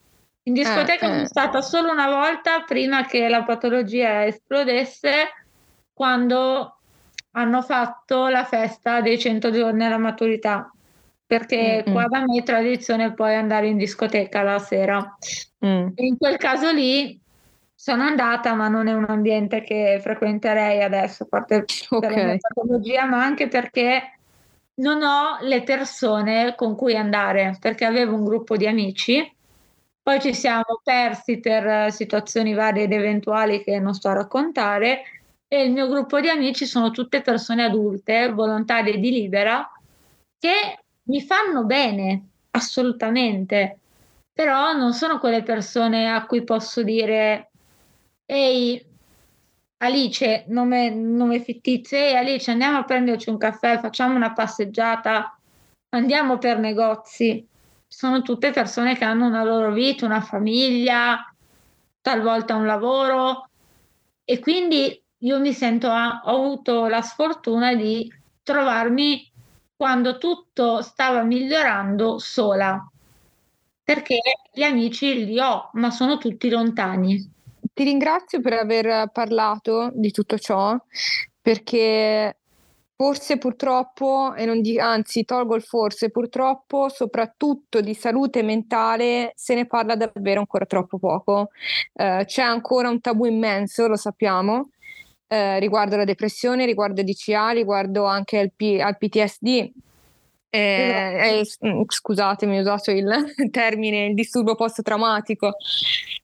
In 0.43 0.53
discoteca 0.53 1.07
eh, 1.07 1.09
sono 1.09 1.23
eh. 1.23 1.27
stata 1.27 1.61
solo 1.61 1.91
una 1.91 2.09
volta 2.09 2.63
prima 2.63 3.05
che 3.05 3.29
la 3.29 3.43
patologia 3.43 4.25
esplodesse, 4.27 5.11
quando 5.93 6.79
hanno 7.33 7.63
fatto 7.63 8.29
la 8.29 8.45
festa 8.45 9.01
dei 9.01 9.19
100 9.19 9.51
giorni 9.51 9.85
alla 9.85 9.99
maturità, 9.99 10.71
perché 11.27 11.83
mm-hmm. 11.83 11.93
qua 11.93 12.07
da 12.07 12.23
me 12.25 12.39
è 12.39 12.43
tradizione 12.43 13.13
poi 13.13 13.35
andare 13.35 13.67
in 13.69 13.77
discoteca 13.77 14.43
la 14.43 14.59
sera. 14.59 15.17
Mm. 15.65 15.89
in 15.95 16.19
quel 16.19 16.37
caso 16.37 16.71
lì 16.71 17.19
sono 17.79 18.03
andata, 18.03 18.55
ma 18.55 18.69
non 18.69 18.89
è 18.89 18.95
un 18.95 19.05
ambiente 19.07 19.61
che 19.61 19.99
frequenterei 20.01 20.83
adesso, 20.83 21.25
a 21.25 21.27
parte 21.29 21.67
okay. 21.91 22.09
per 22.09 22.19
la 22.19 22.25
mia 22.25 22.39
patologia, 22.41 23.05
ma 23.05 23.23
anche 23.23 23.49
perché 23.49 24.19
non 24.77 25.03
ho 25.03 25.39
le 25.43 25.63
persone 25.63 26.55
con 26.57 26.75
cui 26.75 26.97
andare, 26.97 27.57
perché 27.61 27.85
avevo 27.85 28.17
un 28.17 28.25
gruppo 28.25 28.57
di 28.57 28.67
amici. 28.67 29.31
Poi 30.03 30.21
ci 30.21 30.33
siamo 30.33 30.81
persi 30.83 31.39
per 31.39 31.93
situazioni 31.93 32.55
varie 32.55 32.85
ed 32.85 32.93
eventuali 32.93 33.63
che 33.63 33.79
non 33.79 33.93
sto 33.93 34.09
a 34.09 34.15
raccontare. 34.15 35.03
E 35.47 35.63
il 35.63 35.71
mio 35.71 35.87
gruppo 35.87 36.19
di 36.19 36.29
amici 36.29 36.65
sono 36.65 36.91
tutte 36.91 37.21
persone 37.21 37.65
adulte, 37.65 38.31
volontarie 38.31 38.99
di 38.99 39.11
libera, 39.11 39.71
che 40.39 40.79
mi 41.05 41.21
fanno 41.21 41.65
bene, 41.65 42.29
assolutamente, 42.53 43.79
però 44.33 44.73
non 44.73 44.93
sono 44.93 45.19
quelle 45.19 45.43
persone 45.43 46.11
a 46.11 46.25
cui 46.25 46.43
posso 46.43 46.83
dire 46.83 47.51
ehi 48.27 48.85
Alice, 49.79 50.45
nome, 50.49 50.91
nome 50.91 51.41
fittizio, 51.41 51.97
ehi 51.97 52.17
Alice 52.17 52.51
andiamo 52.51 52.79
a 52.79 52.85
prenderci 52.85 53.31
un 53.31 53.39
caffè, 53.39 53.79
facciamo 53.79 54.15
una 54.15 54.33
passeggiata, 54.33 55.39
andiamo 55.91 56.39
per 56.39 56.59
negozi. 56.59 57.47
Sono 57.87 58.23
tutte 58.23 58.51
persone 58.51 58.97
che 58.97 59.05
hanno 59.05 59.27
una 59.27 59.45
loro 59.45 59.73
vita, 59.73 60.05
una 60.05 60.21
famiglia, 60.21 61.33
talvolta 62.01 62.57
un 62.57 62.67
lavoro. 62.67 63.49
E 64.25 64.39
quindi 64.41 65.01
io 65.19 65.41
mi 65.41 65.53
sento, 65.53 65.89
ho 65.89 66.21
avuto 66.25 66.87
la 66.87 67.01
sfortuna 67.01 67.75
di 67.75 68.13
trovarmi 68.43 69.31
quando 69.77 70.19
tutto 70.19 70.83
stava 70.83 71.23
migliorando 71.23 72.19
sola, 72.19 72.85
perché 73.85 74.19
gli 74.53 74.63
amici 74.63 75.27
li 75.27 75.39
ho, 75.39 75.71
ma 75.75 75.91
sono 75.91 76.19
tutti 76.19 76.49
lontani. 76.49 77.35
Ti 77.77 77.85
ringrazio 77.85 78.41
per 78.41 78.55
aver 78.55 79.11
parlato 79.13 79.91
di 79.93 80.11
tutto 80.11 80.39
ciò, 80.39 80.75
perché 81.43 82.39
Forse 82.99 83.37
purtroppo, 83.37 84.33
e 84.35 84.47
non 84.47 84.63
di, 84.63 84.81
anzi 84.81 85.27
tolgo 85.27 85.55
il 85.55 85.61
forse, 85.61 86.09
purtroppo 86.09 86.89
soprattutto 86.89 87.83
di 87.83 87.93
salute 87.93 88.43
mentale 88.43 89.33
se 89.35 89.55
ne 89.55 89.67
parla 89.67 89.97
davvero 89.97 90.41
ancora 90.41 90.65
troppo 90.65 90.99
poco. 90.99 91.51
Eh, 91.93 92.23
c'è 92.25 92.41
ancora 92.41 92.89
un 92.89 92.99
tabù 93.03 93.27
immenso, 93.27 93.87
lo 93.87 93.97
sappiamo, 93.97 94.71
eh, 95.27 95.59
riguardo 95.59 95.97
la 95.97 96.05
depressione, 96.05 96.65
riguardo 96.65 97.03
il 97.03 97.07
DCA, 97.07 97.51
riguardo 97.51 98.07
anche 98.07 98.39
al, 98.39 98.51
P- 98.57 98.81
al 98.81 98.97
PTSD. 98.97 99.71
Eh, 100.49 101.43
eh, 101.43 101.43
scusatemi, 101.87 102.57
ho 102.57 102.61
usato 102.63 102.93
il 102.93 103.07
termine 103.53 104.07
il 104.07 104.15
disturbo 104.15 104.55
post-traumatico. 104.55 105.53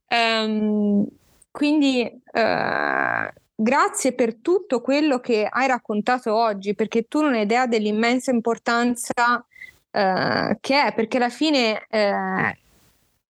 Um, 0.09 1.07
quindi 1.53 2.03
eh, 2.33 3.33
Grazie 3.63 4.13
per 4.13 4.39
tutto 4.39 4.81
quello 4.81 5.21
che 5.21 5.47
hai 5.49 5.69
raccontato 5.69 6.35
oggi, 6.35 6.75
perché 6.75 7.03
tu 7.03 7.21
non 7.23 7.35
hai 7.35 7.43
idea 7.43 7.69
dell'immensa 7.69 8.33
importanza 8.33 9.47
eh, 9.89 10.59
che 10.61 10.85
è, 10.87 10.93
perché 10.93 11.19
alla 11.19 11.29
fine 11.29 11.87
eh, 11.89 12.59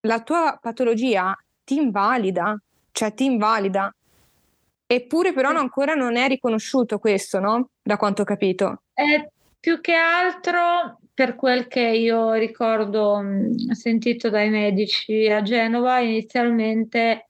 la 0.00 0.20
tua 0.22 0.58
patologia 0.58 1.36
ti 1.62 1.74
invalida, 1.74 2.58
cioè 2.92 3.12
ti 3.12 3.26
invalida. 3.26 3.94
Eppure 4.86 5.34
però 5.34 5.50
ancora 5.50 5.92
non 5.92 6.16
è 6.16 6.28
riconosciuto 6.28 6.98
questo, 6.98 7.38
no? 7.38 7.68
Da 7.82 7.98
quanto 7.98 8.22
ho 8.22 8.24
capito. 8.24 8.84
È 8.94 9.28
più 9.60 9.82
che 9.82 9.92
altro 9.92 10.98
per 11.12 11.34
quel 11.34 11.66
che 11.66 11.80
io 11.80 12.32
ricordo 12.32 13.20
mh, 13.20 13.72
sentito 13.72 14.30
dai 14.30 14.48
medici 14.48 15.28
a 15.28 15.42
Genova, 15.42 15.98
inizialmente 15.98 17.26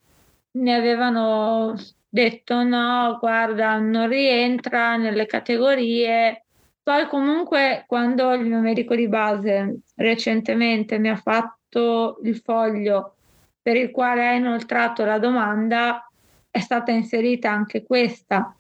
ne 0.53 0.75
avevano 0.75 1.75
detto 2.09 2.63
no, 2.63 3.17
guarda, 3.19 3.79
non 3.79 4.09
rientra 4.09 4.97
nelle 4.97 5.27
categorie. 5.27 6.45
Poi 6.83 7.07
comunque 7.07 7.85
quando 7.87 8.33
il 8.35 8.43
mio 8.45 8.61
medico 8.61 8.95
di 8.95 9.09
base 9.09 9.81
recentemente 9.97 10.99
mi 10.99 11.09
ha 11.09 11.17
fatto 11.17 12.19
il 12.25 12.37
foglio 12.37 13.17
per 13.63 13.77
il 13.77 13.91
quale 13.91 14.27
ha 14.27 14.33
inoltrato 14.35 15.05
la 15.05 15.19
domanda, 15.19 16.07
è 16.51 16.59
stata 16.61 16.91
inserita 16.91 17.51
anche 17.51 17.85
questa. 17.85 18.55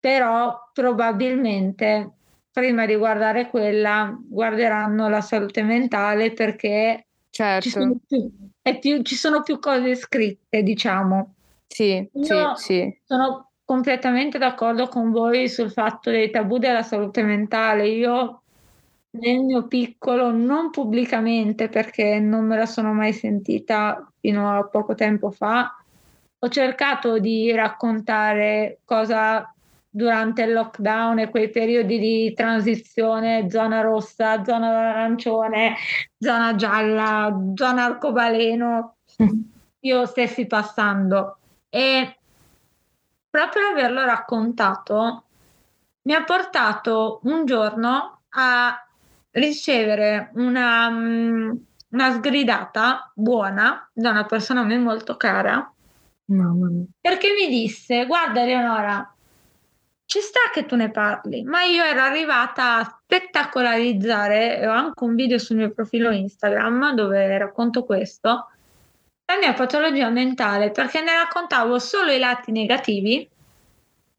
Però 0.00 0.70
probabilmente 0.72 2.10
prima 2.50 2.86
di 2.86 2.96
guardare 2.96 3.48
quella 3.48 4.16
guarderanno 4.18 5.08
la 5.08 5.20
salute 5.20 5.62
mentale 5.62 6.32
perché 6.32 7.05
certo. 7.36 7.68
ci, 7.68 7.70
sono 7.70 7.96
più, 8.06 8.30
più, 8.80 9.02
ci 9.02 9.14
sono 9.14 9.42
più 9.42 9.58
cose 9.58 9.94
scritte, 9.94 10.62
diciamo. 10.62 11.34
Sì, 11.66 12.08
Io 12.12 12.54
sì, 12.54 12.64
sì. 12.64 13.00
sono 13.04 13.50
completamente 13.64 14.38
d'accordo 14.38 14.88
con 14.88 15.10
voi 15.10 15.48
sul 15.48 15.70
fatto 15.70 16.10
dei 16.10 16.30
tabù 16.30 16.58
della 16.58 16.82
salute 16.82 17.22
mentale. 17.22 17.88
Io 17.88 18.42
nel 19.10 19.40
mio 19.40 19.66
piccolo, 19.66 20.30
non 20.30 20.70
pubblicamente 20.70 21.68
perché 21.68 22.18
non 22.18 22.46
me 22.46 22.56
la 22.56 22.66
sono 22.66 22.92
mai 22.92 23.12
sentita 23.12 24.10
fino 24.20 24.56
a 24.56 24.64
poco 24.64 24.94
tempo 24.94 25.30
fa, 25.30 25.74
ho 26.38 26.48
cercato 26.48 27.18
di 27.18 27.50
raccontare 27.52 28.80
cosa 28.84 29.50
durante 29.96 30.42
il 30.42 30.52
lockdown 30.52 31.20
e 31.20 31.30
quei 31.30 31.48
periodi 31.48 31.98
di 31.98 32.34
transizione, 32.34 33.48
zona 33.48 33.80
rossa, 33.80 34.44
zona 34.44 34.90
arancione, 34.90 35.74
zona 36.18 36.54
gialla, 36.54 37.34
zona 37.54 37.84
arcobaleno, 37.84 38.96
io 39.80 40.04
stessi 40.04 40.46
passando. 40.46 41.38
E 41.70 42.14
proprio 43.30 43.68
averlo 43.68 44.04
raccontato 44.04 45.24
mi 46.02 46.12
ha 46.12 46.22
portato 46.24 47.20
un 47.22 47.46
giorno 47.46 48.20
a 48.28 48.86
ricevere 49.30 50.30
una, 50.34 50.90
mm, 50.90 51.52
una 51.92 52.12
sgridata 52.12 53.10
buona 53.14 53.88
da 53.94 54.10
una 54.10 54.26
persona 54.26 54.60
a 54.60 54.64
me 54.64 54.76
molto 54.76 55.16
cara. 55.16 55.72
Perché 57.00 57.28
mi 57.32 57.48
disse: 57.48 58.04
Guarda, 58.04 58.42
Eleonora, 58.42 59.15
ci 60.06 60.20
sta 60.20 60.38
che 60.52 60.66
tu 60.66 60.76
ne 60.76 60.90
parli, 60.90 61.42
ma 61.42 61.64
io 61.64 61.82
ero 61.82 62.00
arrivata 62.00 62.78
a 62.78 63.00
spettacolarizzare. 63.02 64.66
Ho 64.66 64.70
anche 64.70 65.04
un 65.04 65.14
video 65.14 65.38
sul 65.38 65.56
mio 65.56 65.72
profilo 65.72 66.10
Instagram 66.10 66.94
dove 66.94 67.36
racconto 67.36 67.84
questo 67.84 68.50
la 69.26 69.38
mia 69.38 69.52
patologia 69.54 70.08
mentale 70.08 70.70
perché 70.70 71.00
ne 71.02 71.12
raccontavo 71.12 71.80
solo 71.80 72.12
i 72.12 72.18
lati 72.18 72.52
negativi 72.52 73.28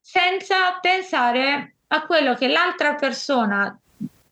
senza 0.01 0.77
pensare 0.81 1.75
a 1.87 2.05
quello 2.05 2.35
che 2.35 2.49
l'altra 2.49 2.95
persona 2.95 3.79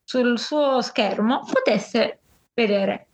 sul 0.04 0.38
suo 0.38 0.82
schermo 0.82 1.46
potesse 1.50 2.20
vedere. 2.54 3.08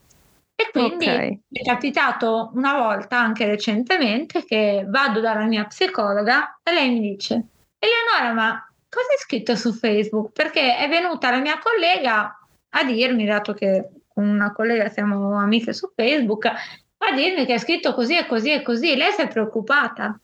E 0.56 0.70
quindi 0.72 1.08
okay. 1.08 1.40
è 1.52 1.64
capitato 1.64 2.52
una 2.54 2.78
volta, 2.78 3.20
anche 3.20 3.46
recentemente, 3.46 4.44
che 4.46 4.86
vado 4.88 5.20
dalla 5.20 5.46
mia 5.46 5.66
psicologa 5.66 6.60
e 6.64 6.72
lei 6.72 6.90
mi 6.90 7.00
dice: 7.00 7.46
Eleonora, 7.84 8.34
ma 8.34 8.72
cosa 8.88 9.08
hai 9.08 9.18
scritto 9.18 9.56
su 9.56 9.74
Facebook? 9.74 10.34
Perché 10.34 10.78
è 10.78 10.88
venuta 10.88 11.32
la 11.32 11.40
mia 11.40 11.58
collega 11.58 12.40
a 12.70 12.84
dirmi, 12.84 13.26
dato 13.26 13.54
che 13.54 13.90
con 14.08 14.28
una 14.28 14.54
collega 14.54 14.88
siamo 14.90 15.36
amiche 15.36 15.74
su 15.74 15.92
Facebook, 15.96 16.46
a 16.46 17.12
dirmi 17.16 17.48
che 17.48 17.54
ha 17.54 17.58
scritto 17.58 17.96
così 17.96 18.16
e 18.16 18.28
così 18.28 18.52
e 18.52 18.62
così, 18.62 18.96
lei 18.96 19.12
si 19.14 19.22
è 19.22 19.28
preoccupata. 19.28 20.20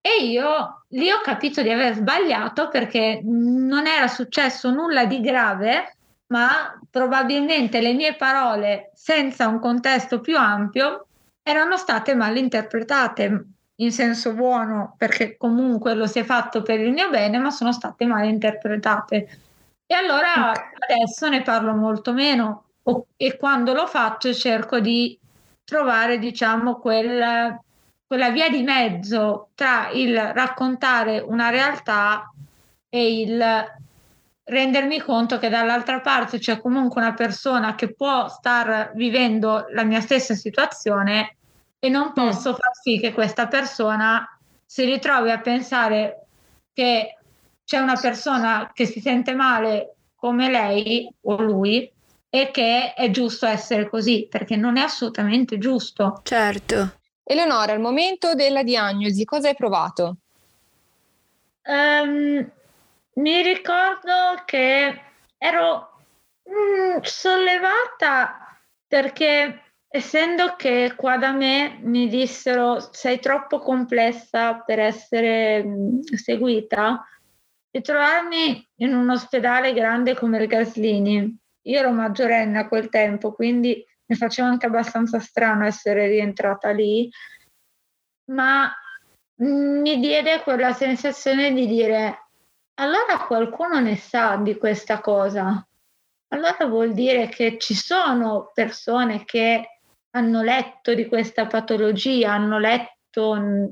E 0.00 0.24
io 0.24 0.84
lì 0.88 1.12
ho 1.12 1.20
capito 1.20 1.62
di 1.62 1.70
aver 1.70 1.94
sbagliato 1.94 2.68
perché 2.68 3.20
non 3.22 3.86
era 3.86 4.08
successo 4.08 4.72
nulla 4.72 5.04
di 5.04 5.20
grave, 5.20 5.96
ma 6.26 6.76
probabilmente 6.90 7.80
le 7.80 7.92
mie 7.92 8.16
parole 8.16 8.90
senza 8.94 9.46
un 9.46 9.60
contesto 9.60 10.20
più 10.20 10.36
ampio 10.36 11.06
erano 11.44 11.76
state 11.76 12.14
mal 12.16 12.36
interpretate. 12.36 13.44
In 13.80 13.92
senso 13.92 14.34
buono 14.34 14.94
perché 14.96 15.36
comunque 15.36 15.94
lo 15.94 16.06
si 16.06 16.18
è 16.18 16.24
fatto 16.24 16.62
per 16.62 16.80
il 16.80 16.92
mio 16.92 17.08
bene, 17.10 17.38
ma 17.38 17.50
sono 17.50 17.72
state 17.72 18.04
mal 18.06 18.26
interpretate. 18.26 19.38
E 19.86 19.94
allora 19.94 20.52
adesso 20.52 21.28
ne 21.28 21.42
parlo 21.42 21.74
molto 21.74 22.12
meno 22.12 22.64
e 23.16 23.36
quando 23.36 23.72
lo 23.72 23.86
faccio 23.86 24.32
cerco 24.34 24.80
di 24.80 25.18
trovare, 25.64 26.18
diciamo, 26.18 26.76
quel, 26.76 27.58
quella 28.06 28.30
via 28.30 28.48
di 28.48 28.62
mezzo 28.62 29.50
tra 29.54 29.90
il 29.90 30.16
raccontare 30.16 31.20
una 31.20 31.50
realtà 31.50 32.32
e 32.88 33.20
il 33.20 33.44
rendermi 34.44 35.00
conto 35.00 35.38
che 35.38 35.48
dall'altra 35.48 36.00
parte 36.00 36.38
c'è 36.38 36.60
comunque 36.60 37.00
una 37.00 37.14
persona 37.14 37.74
che 37.76 37.94
può 37.94 38.28
star 38.28 38.92
vivendo 38.94 39.66
la 39.70 39.84
mia 39.84 40.00
stessa 40.00 40.34
situazione 40.34 41.36
e 41.80 41.88
non 41.88 42.12
posso 42.12 42.54
far 42.54 42.74
sì 42.80 43.00
che 43.00 43.12
questa 43.12 43.48
persona 43.48 44.24
si 44.64 44.84
ritrovi 44.84 45.30
a 45.30 45.40
pensare 45.40 46.26
che 46.72 47.16
c'è 47.64 47.78
una 47.78 47.98
persona 47.98 48.70
che 48.72 48.84
si 48.84 49.00
sente 49.00 49.34
male 49.34 49.94
come 50.14 50.50
lei 50.50 51.12
o 51.22 51.40
lui 51.40 51.90
e 52.28 52.50
che 52.52 52.94
è 52.94 53.10
giusto 53.10 53.46
essere 53.46 53.88
così, 53.88 54.28
perché 54.30 54.54
non 54.54 54.76
è 54.76 54.82
assolutamente 54.82 55.58
giusto. 55.58 56.20
Certo. 56.22 56.98
Eleonora, 57.24 57.72
al 57.72 57.80
momento 57.80 58.34
della 58.34 58.62
diagnosi, 58.62 59.24
cosa 59.24 59.48
hai 59.48 59.56
provato? 59.56 60.16
Um, 61.64 62.48
mi 63.14 63.42
ricordo 63.42 64.42
che 64.44 65.00
ero 65.38 65.90
mm, 66.48 66.98
sollevata 67.02 68.58
perché 68.86 69.69
essendo 69.92 70.54
che 70.54 70.94
qua 70.96 71.18
da 71.18 71.32
me 71.32 71.80
mi 71.82 72.08
dissero 72.08 72.78
sei 72.92 73.18
troppo 73.18 73.58
complessa 73.58 74.60
per 74.60 74.78
essere 74.78 75.64
seguita, 76.14 77.04
di 77.68 77.80
trovarmi 77.80 78.68
in 78.76 78.94
un 78.94 79.10
ospedale 79.10 79.72
grande 79.72 80.14
come 80.14 80.38
il 80.38 80.46
Gaslini. 80.46 81.38
Io 81.62 81.78
ero 81.78 81.90
maggiorenne 81.90 82.58
a 82.58 82.68
quel 82.68 82.88
tempo, 82.88 83.32
quindi 83.32 83.84
mi 84.06 84.16
faceva 84.16 84.48
anche 84.48 84.66
abbastanza 84.66 85.18
strano 85.18 85.66
essere 85.66 86.06
rientrata 86.06 86.70
lì, 86.70 87.10
ma 88.30 88.72
mi 89.40 89.98
diede 89.98 90.42
quella 90.42 90.72
sensazione 90.72 91.52
di 91.52 91.66
dire 91.66 92.26
allora 92.74 93.24
qualcuno 93.26 93.80
ne 93.80 93.96
sa 93.96 94.36
di 94.36 94.56
questa 94.56 95.00
cosa. 95.00 95.64
Allora 96.28 96.64
vuol 96.66 96.92
dire 96.92 97.28
che 97.28 97.58
ci 97.58 97.74
sono 97.74 98.50
persone 98.54 99.24
che 99.24 99.79
hanno 100.10 100.42
letto 100.42 100.94
di 100.94 101.06
questa 101.06 101.46
patologia, 101.46 102.32
hanno 102.32 102.58
letto 102.58 102.98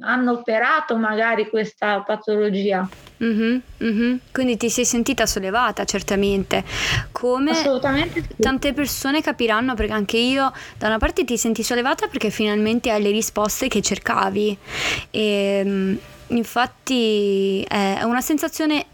hanno 0.00 0.32
operato 0.32 0.96
magari 0.96 1.48
questa 1.48 2.00
patologia. 2.00 2.88
Mm-hmm, 3.22 3.58
mm-hmm. 3.82 4.16
Quindi 4.32 4.56
ti 4.56 4.68
sei 4.68 4.84
sentita 4.84 5.26
sollevata, 5.26 5.84
certamente. 5.84 6.64
Come 7.12 7.54
sì. 7.54 7.68
tante 8.40 8.72
persone 8.72 9.22
capiranno, 9.22 9.74
perché 9.74 9.92
anche 9.92 10.16
io 10.16 10.52
da 10.76 10.88
una 10.88 10.98
parte 10.98 11.24
ti 11.24 11.38
senti 11.38 11.62
sollevata 11.62 12.08
perché 12.08 12.30
finalmente 12.30 12.90
hai 12.90 13.00
le 13.00 13.10
risposte 13.10 13.68
che 13.68 13.80
cercavi. 13.80 14.58
E, 15.10 15.22
ehm, 15.64 15.98
infatti 16.28 17.62
è 17.62 18.02
una 18.02 18.20
sensazione 18.20 18.86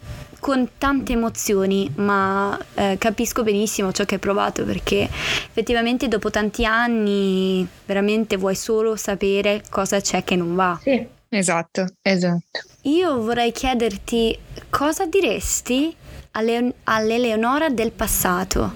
con 0.44 0.72
tante 0.76 1.14
emozioni, 1.14 1.90
ma 1.96 2.54
eh, 2.74 2.96
capisco 2.98 3.42
benissimo 3.42 3.92
ciò 3.92 4.04
che 4.04 4.16
hai 4.16 4.20
provato 4.20 4.62
perché 4.66 5.04
effettivamente 5.04 6.06
dopo 6.06 6.28
tanti 6.28 6.66
anni 6.66 7.66
veramente 7.86 8.36
vuoi 8.36 8.54
solo 8.54 8.94
sapere 8.94 9.62
cosa 9.70 10.02
c'è 10.02 10.22
che 10.22 10.36
non 10.36 10.54
va. 10.54 10.78
Sì, 10.82 11.08
esatto, 11.30 11.86
esatto. 12.02 12.60
Io 12.82 13.22
vorrei 13.22 13.52
chiederti 13.52 14.38
cosa 14.68 15.06
diresti 15.06 15.96
alle, 16.32 16.74
all'Eleonora 16.84 17.70
del 17.70 17.92
passato? 17.92 18.74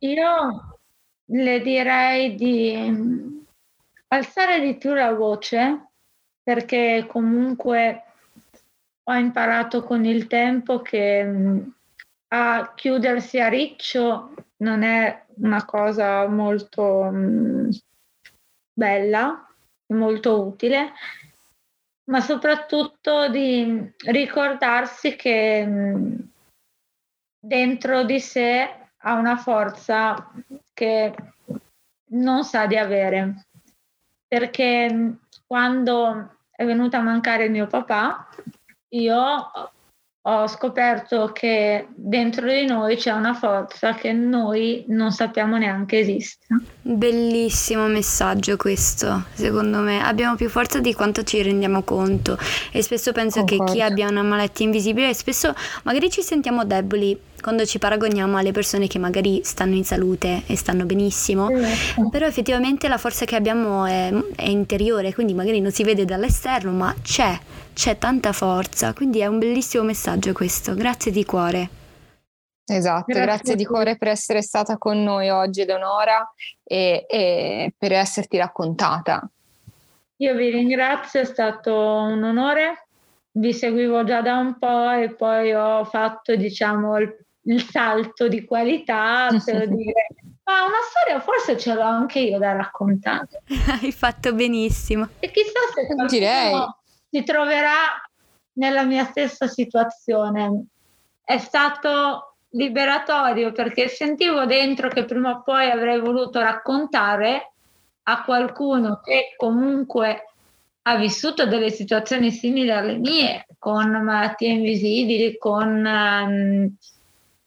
Io 0.00 0.76
le 1.24 1.60
direi 1.62 2.34
di 2.34 3.48
alzare 4.08 4.60
di 4.60 4.76
più 4.76 4.92
la 4.92 5.14
voce 5.14 5.92
perché 6.42 7.06
comunque 7.08 8.02
ho 9.04 9.14
imparato 9.14 9.82
con 9.82 10.04
il 10.04 10.26
tempo 10.26 10.80
che 10.80 11.24
mm, 11.24 11.68
a 12.28 12.72
chiudersi 12.74 13.40
a 13.40 13.48
riccio 13.48 14.34
non 14.58 14.82
è 14.82 15.24
una 15.36 15.64
cosa 15.64 16.26
molto 16.28 17.08
mm, 17.10 17.70
bella, 18.72 19.46
molto 19.92 20.46
utile, 20.46 20.92
ma 22.10 22.20
soprattutto 22.20 23.28
di 23.28 23.92
ricordarsi 24.06 25.16
che 25.16 25.64
mm, 25.66 26.14
dentro 27.38 28.04
di 28.04 28.20
sé 28.20 28.68
ha 29.02 29.14
una 29.14 29.36
forza 29.36 30.30
che 30.72 31.14
non 32.12 32.44
sa 32.44 32.66
di 32.66 32.76
avere, 32.76 33.46
perché 34.26 35.16
quando 35.46 36.36
è 36.50 36.64
venuto 36.64 36.96
a 36.96 37.02
mancare 37.02 37.48
mio 37.48 37.66
papà, 37.66 38.28
io 38.90 39.50
ho 40.22 40.46
scoperto 40.48 41.30
che 41.32 41.88
dentro 41.94 42.46
di 42.46 42.66
noi 42.66 42.96
c'è 42.96 43.10
una 43.10 43.32
forza 43.32 43.94
che 43.94 44.12
noi 44.12 44.84
non 44.88 45.12
sappiamo 45.12 45.56
neanche 45.56 45.98
esiste. 45.98 46.46
Bellissimo 46.82 47.86
messaggio 47.86 48.58
questo, 48.58 49.24
secondo 49.32 49.78
me. 49.78 50.02
Abbiamo 50.02 50.36
più 50.36 50.50
forza 50.50 50.78
di 50.78 50.92
quanto 50.92 51.22
ci 51.22 51.40
rendiamo 51.40 51.82
conto 51.82 52.36
e 52.70 52.82
spesso 52.82 53.12
penso 53.12 53.40
Concordo. 53.40 53.64
che 53.64 53.72
chi 53.72 53.82
abbia 53.82 54.08
una 54.08 54.22
malattia 54.22 54.66
invisibile, 54.66 55.14
spesso 55.14 55.54
magari 55.84 56.10
ci 56.10 56.20
sentiamo 56.20 56.66
deboli 56.66 57.18
quando 57.40 57.64
ci 57.64 57.78
paragoniamo 57.78 58.36
alle 58.36 58.52
persone 58.52 58.86
che 58.86 58.98
magari 58.98 59.40
stanno 59.44 59.74
in 59.74 59.84
salute 59.84 60.42
e 60.46 60.56
stanno 60.56 60.84
benissimo, 60.84 61.48
esatto. 61.48 62.08
però 62.10 62.26
effettivamente 62.26 62.86
la 62.88 62.98
forza 62.98 63.24
che 63.24 63.36
abbiamo 63.36 63.86
è, 63.86 64.12
è, 64.36 64.48
interiore, 64.48 65.14
quindi 65.14 65.32
magari 65.32 65.60
non 65.60 65.72
si 65.72 65.82
vede 65.82 66.04
dall'esterno, 66.04 66.70
ma 66.72 66.94
c'è, 67.02 67.38
c'è 67.80 67.96
tanta 67.96 68.34
forza, 68.34 68.92
quindi 68.92 69.20
è 69.20 69.26
un 69.26 69.38
bellissimo 69.38 69.84
messaggio 69.84 70.34
questo, 70.34 70.74
grazie 70.74 71.10
di 71.10 71.24
cuore. 71.24 71.68
Esatto, 72.66 73.04
grazie, 73.06 73.24
grazie 73.24 73.54
di 73.56 73.64
cuore 73.64 73.96
per 73.96 74.08
essere 74.08 74.42
stata 74.42 74.76
con 74.76 75.02
noi 75.02 75.30
oggi 75.30 75.62
Eleonora 75.62 76.30
e, 76.62 77.06
e 77.08 77.72
per 77.78 77.92
esserti 77.92 78.36
raccontata. 78.36 79.26
Io 80.16 80.34
vi 80.34 80.50
ringrazio, 80.50 81.20
è 81.22 81.24
stato 81.24 81.74
un 81.74 82.22
onore 82.22 82.86
vi 83.32 83.54
seguivo 83.54 84.04
già 84.04 84.20
da 84.20 84.36
un 84.36 84.58
po' 84.58 84.90
e 84.90 85.14
poi 85.14 85.54
ho 85.54 85.82
fatto 85.84 86.36
diciamo 86.36 86.98
il 86.98 87.16
il 87.44 87.62
salto 87.62 88.28
di 88.28 88.44
qualità 88.44 89.28
per 89.42 89.66
dire 89.66 90.08
ma 90.44 90.64
una 90.64 90.82
storia 90.90 91.20
forse 91.20 91.56
ce 91.56 91.72
l'ho 91.72 91.80
anche 91.80 92.18
io 92.18 92.38
da 92.38 92.52
raccontare. 92.52 93.42
Hai 93.80 93.92
fatto 93.92 94.34
benissimo. 94.34 95.08
E 95.20 95.30
chissà 95.30 95.60
se 95.74 95.86
qualcuno 95.86 96.79
si 97.10 97.24
troverà 97.24 98.00
nella 98.54 98.84
mia 98.84 99.04
stessa 99.04 99.46
situazione. 99.46 100.66
È 101.22 101.38
stato 101.38 102.36
liberatorio 102.50 103.52
perché 103.52 103.88
sentivo 103.88 104.46
dentro 104.46 104.88
che 104.88 105.04
prima 105.04 105.30
o 105.30 105.42
poi 105.42 105.70
avrei 105.70 106.00
voluto 106.00 106.40
raccontare 106.40 107.52
a 108.04 108.22
qualcuno 108.22 109.00
che 109.02 109.34
comunque 109.36 110.24
ha 110.82 110.96
vissuto 110.96 111.46
delle 111.46 111.70
situazioni 111.70 112.30
simili 112.30 112.70
alle 112.70 112.96
mie, 112.96 113.46
con 113.58 113.90
malattie 113.90 114.48
invisibili, 114.48 115.36
con 115.36 115.84
um, 115.84 116.74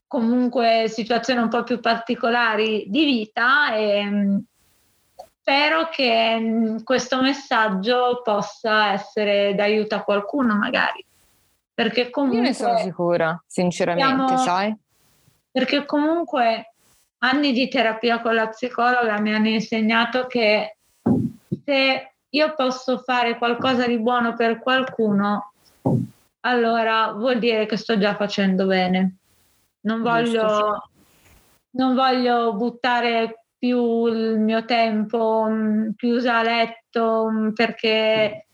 comunque 0.07 0.85
situazioni 0.87 1.41
un 1.41 1.49
po' 1.49 1.63
più 1.63 1.79
particolari 1.79 2.85
di 2.87 3.03
vita 3.03 3.75
e 3.75 4.03
mm, 4.03 4.37
spero 5.43 5.89
che 5.89 6.39
mm, 6.39 6.77
questo 6.83 7.21
messaggio 7.21 8.21
possa 8.23 8.93
essere 8.93 9.53
d'aiuto 9.53 9.95
a 9.95 10.03
qualcuno 10.03 10.55
magari. 10.55 11.05
Perché 11.73 12.09
comunque... 12.09 12.37
Io 12.37 12.43
ne 12.47 12.53
sono 12.53 12.77
sicura, 12.77 13.43
sinceramente, 13.45 14.07
siamo, 14.07 14.37
sai? 14.37 14.75
Perché 15.51 15.85
comunque 15.85 16.75
anni 17.19 17.51
di 17.51 17.67
terapia 17.67 18.21
con 18.21 18.35
la 18.35 18.47
psicologa 18.47 19.19
mi 19.19 19.33
hanno 19.33 19.49
insegnato 19.49 20.27
che 20.27 20.77
se 21.65 22.13
io 22.29 22.53
posso 22.55 22.99
fare 22.99 23.37
qualcosa 23.37 23.85
di 23.85 23.99
buono 23.99 24.35
per 24.35 24.59
qualcuno, 24.59 25.53
allora 26.41 27.11
vuol 27.11 27.39
dire 27.39 27.65
che 27.65 27.75
sto 27.75 27.97
già 27.97 28.15
facendo 28.15 28.65
bene. 28.65 29.17
Non 29.81 30.01
voglio, 30.01 30.89
non 31.71 31.95
voglio 31.95 32.53
buttare 32.53 33.42
più 33.63 34.07
il 34.07 34.39
mio 34.39 34.65
tempo 34.65 35.47
mm, 35.49 35.91
chiusa 35.95 36.39
a 36.39 36.43
letto 36.43 37.29
mm, 37.31 37.51
perché 37.51 38.47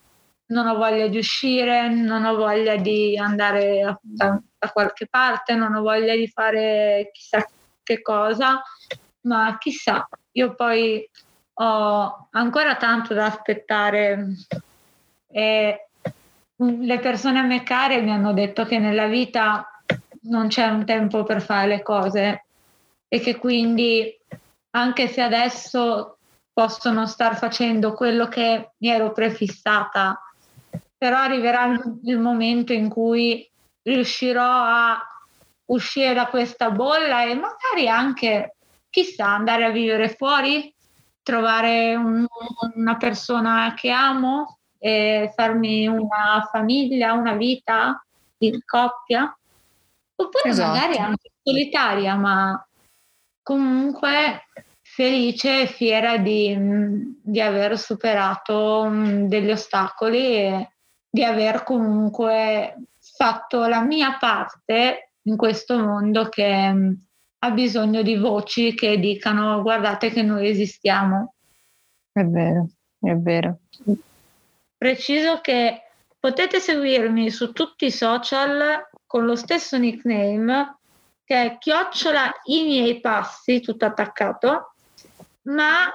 non 0.50 0.68
ho 0.68 0.76
voglia 0.76 1.08
di 1.08 1.18
uscire, 1.18 1.90
non 1.90 2.26
ho 2.26 2.36
voglia 2.36 2.76
di 2.76 3.18
andare 3.18 3.98
da, 4.02 4.40
da, 4.40 4.70
qualche 4.72 5.08
parte, 5.08 5.56
non 5.56 5.74
ho 5.74 5.82
voglia 5.82 6.16
di 6.16 6.28
fare 6.28 7.10
chissà 7.12 7.44
che 7.82 8.04
cosa, 8.04 8.62
ma 9.22 9.58
chissà, 9.58 10.08
io 10.34 10.54
poi 10.54 11.10
ho 11.54 12.28
ancora 12.30 12.76
tanto 12.76 13.16
da 13.16 13.26
aspettare 13.26 14.28
e 15.28 15.88
le 16.56 17.00
persone 17.00 17.40
a 17.40 17.44
me 17.44 17.64
care 17.64 18.02
mi 18.02 18.12
hanno 18.12 18.34
detto 18.34 18.64
che 18.64 18.78
nella 18.78 19.08
vita 19.08 19.68
non 20.24 20.50
c'è 20.50 20.68
un 20.68 20.86
tempo 20.86 21.24
per 21.24 21.42
fare 21.42 21.68
le 21.68 21.82
cose 21.82 22.46
e 23.08 23.20
che 23.20 23.38
quindi 23.38 24.16
anche 24.72 25.08
se 25.08 25.22
adesso 25.22 26.18
possono 26.52 27.08
star 27.08 27.38
facendo 27.38 27.94
quello 27.94 28.28
che 28.28 28.72
mi 28.78 28.90
ero 28.90 29.12
prefissata, 29.12 30.20
però 30.98 31.18
arriverà 31.18 31.80
il 32.04 32.20
momento 32.20 32.74
in 32.74 32.90
cui 32.90 33.50
riuscirò 33.84 34.44
a 34.44 35.02
uscire 35.66 36.14
da 36.14 36.28
questa 36.28 36.72
bolla 36.72 37.24
e 37.24 37.36
magari 37.36 37.88
anche, 37.88 38.58
chissà, 38.90 39.28
andare 39.28 39.64
a 39.64 39.72
vivere 39.72 40.10
fuori, 40.10 40.74
trovare 41.22 41.96
un, 41.96 42.26
una 42.76 42.98
persona 42.98 43.74
che 43.76 43.90
amo 43.90 44.60
e 44.78 45.32
farmi 45.36 45.88
una 45.88 46.48
famiglia, 46.52 47.14
una 47.14 47.34
vita 47.34 48.04
in 48.40 48.60
coppia, 48.66 49.38
oppure 50.16 50.50
esatto. 50.50 50.72
magari 50.72 50.98
anche 50.98 51.32
solitaria, 51.42 52.16
ma 52.16 52.69
comunque 53.50 54.46
felice 54.80 55.64
e 55.64 55.66
fiera 55.66 56.18
di, 56.18 56.56
di 57.20 57.42
aver 57.42 57.80
superato 57.80 58.86
mm, 58.88 59.26
degli 59.26 59.50
ostacoli 59.50 60.36
e 60.36 60.70
di 61.10 61.24
aver 61.24 61.64
comunque 61.64 62.76
fatto 63.00 63.66
la 63.66 63.82
mia 63.82 64.18
parte 64.20 65.14
in 65.24 65.36
questo 65.36 65.80
mondo 65.80 66.30
che 66.30 66.72
mm, 66.72 66.92
ha 67.40 67.50
bisogno 67.50 68.04
di 68.04 68.18
voci 68.18 68.76
che 68.76 69.00
dicano 69.00 69.64
guardate 69.64 70.12
che 70.12 70.22
noi 70.22 70.48
esistiamo. 70.48 71.34
È 72.12 72.24
vero, 72.24 72.68
è 73.00 73.16
vero. 73.16 73.62
Preciso 74.78 75.42
che 75.42 75.82
potete 76.20 76.60
seguirmi 76.60 77.32
su 77.32 77.52
tutti 77.52 77.86
i 77.86 77.92
social 77.92 78.88
con 79.08 79.26
lo 79.26 79.36
stesso 79.36 79.80
nickname 79.80 80.79
che 81.30 81.44
è 81.44 81.58
chiocciola 81.60 82.32
i 82.46 82.64
miei 82.64 83.00
passi, 83.00 83.62
tutto 83.62 83.86
attaccato, 83.86 84.74
ma 85.44 85.94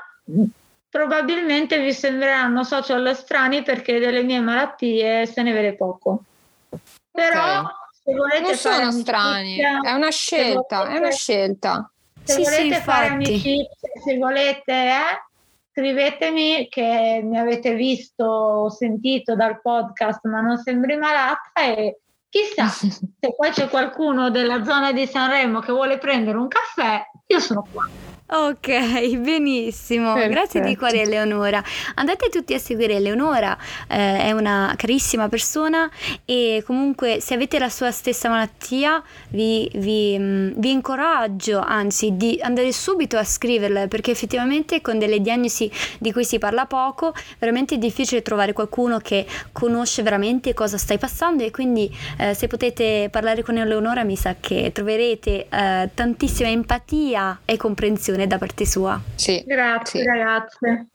probabilmente 0.89 1.81
vi 1.81 1.93
sembreranno 1.93 2.63
social 2.63 3.17
strani 3.17 3.65
perché 3.65 3.99
delle 3.99 4.23
mie 4.23 4.39
malattie 4.39 5.27
se 5.27 5.43
ne 5.43 5.53
vede 5.53 5.75
poco. 5.75 6.23
Però 7.11 7.63
okay. 7.63 7.73
se 7.91 8.15
volete 8.15 8.41
non 8.43 8.55
sono 8.55 8.93
strani, 8.93 9.59
è 9.59 9.91
una 9.91 10.11
scelta, 10.11 10.77
volete, 10.79 10.95
è 10.95 10.99
una 10.99 11.11
scelta. 11.11 11.91
Se 12.23 12.33
sì, 12.35 12.43
volete 12.43 12.75
sì, 12.77 12.81
fare 12.83 13.07
amicizia, 13.09 13.91
se 14.05 14.17
volete, 14.17 14.73
eh, 14.73 15.25
scrivetemi 15.73 16.69
che 16.69 17.21
mi 17.25 17.41
avete 17.41 17.75
visto 17.75 18.25
o 18.25 18.71
sentito 18.71 19.35
dal 19.35 19.61
podcast 19.61 20.25
ma 20.27 20.41
non 20.41 20.59
sembri 20.59 20.97
malata 20.97 21.51
e 21.61 21.99
chissà 22.35 22.67
se 22.69 22.99
poi 23.37 23.51
c'è 23.53 23.69
qualcuno 23.69 24.29
della 24.29 24.65
zona 24.65 24.93
di 24.93 25.07
Sanremo 25.07 25.61
che 25.61 25.71
vuole 25.71 25.99
prendere 25.99 26.37
un 26.37 26.49
caffè, 26.49 27.01
io 27.29 27.39
sono 27.39 27.65
qua. 27.71 27.89
Ok, 28.27 29.19
benissimo. 29.21 30.15
Perfetto. 30.15 30.33
Grazie 30.33 30.61
di 30.63 30.77
cuore 30.77 31.03
Eleonora. 31.03 31.63
Andate 31.97 32.31
tutti 32.31 32.55
a 32.55 32.59
seguire 32.59 32.95
Eleonora, 32.95 33.57
eh, 33.87 34.19
è 34.19 34.33
una 34.33 34.73
carissima 34.79 35.29
persona 35.29 35.91
e 36.25 36.63
comunque 36.65 37.21
se 37.21 37.35
avete 37.35 37.59
la 37.59 37.69
sua 37.69 37.91
stessa 37.91 38.31
malattia 38.31 39.03
vi, 39.29 39.71
vi, 39.75 40.17
mm, 40.19 40.53
vi 40.57 40.71
incoraggio 40.71 41.61
anzi 41.61 42.17
di 42.17 42.39
andare 42.41 42.73
subito 42.73 43.19
a 43.19 43.25
scriverla 43.25 43.89
perché 43.89 44.13
effettivamente 44.13 44.81
con 44.81 44.99
delle 44.99 45.21
diagnosi 45.21 45.71
di 45.99 46.11
cui 46.11 46.25
si 46.25 46.39
parla 46.39 46.65
poco 46.65 47.13
veramente 47.39 47.75
è 47.75 47.79
difficile 47.79 48.23
trovare 48.23 48.55
qualcuno 48.55 48.99
che 49.01 49.27
conosce 49.53 50.03
veramente 50.03 50.55
cosa 50.55 50.79
stai 50.79 50.97
passando 50.97 51.45
e 51.45 51.51
quindi 51.51 51.95
eh, 52.17 52.33
se 52.33 52.47
potete 52.47 53.09
parlare 53.11 53.43
con 53.43 53.59
Eleonora 53.59 54.03
mi 54.03 54.17
sa 54.17 54.37
che 54.41 54.71
troverete 54.73 55.47
eh, 55.49 55.91
tantissima 55.93 56.49
empatia 56.49 57.41
e 57.45 57.59
comprensione 57.59 58.14
attenzione 58.15 58.27
da 58.27 58.39
parte 58.39 58.67
sua. 58.67 59.01
Sì. 59.15 59.43
Grazie 59.47 60.01
sì. 60.01 60.07
ragazze. 60.07 60.87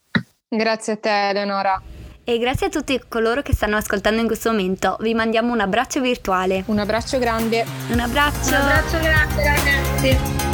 Grazie 0.47 0.93
a 0.93 0.97
te 0.97 1.29
Eleonora. 1.29 1.81
E 2.23 2.37
grazie 2.37 2.67
a 2.67 2.69
tutti 2.69 3.01
coloro 3.07 3.41
che 3.41 3.53
stanno 3.53 3.77
ascoltando 3.77 4.21
in 4.21 4.27
questo 4.27 4.51
momento. 4.51 4.97
Vi 4.99 5.13
mandiamo 5.13 5.51
un 5.51 5.59
abbraccio 5.59 5.99
virtuale. 5.99 6.63
Un 6.67 6.79
abbraccio 6.79 7.17
grande. 7.17 7.65
Un 7.89 7.99
abbraccio. 7.99 8.49
Un 8.49 8.53
abbraccio 8.55 8.99
grande 8.99 9.43
ragazzi. 9.43 10.48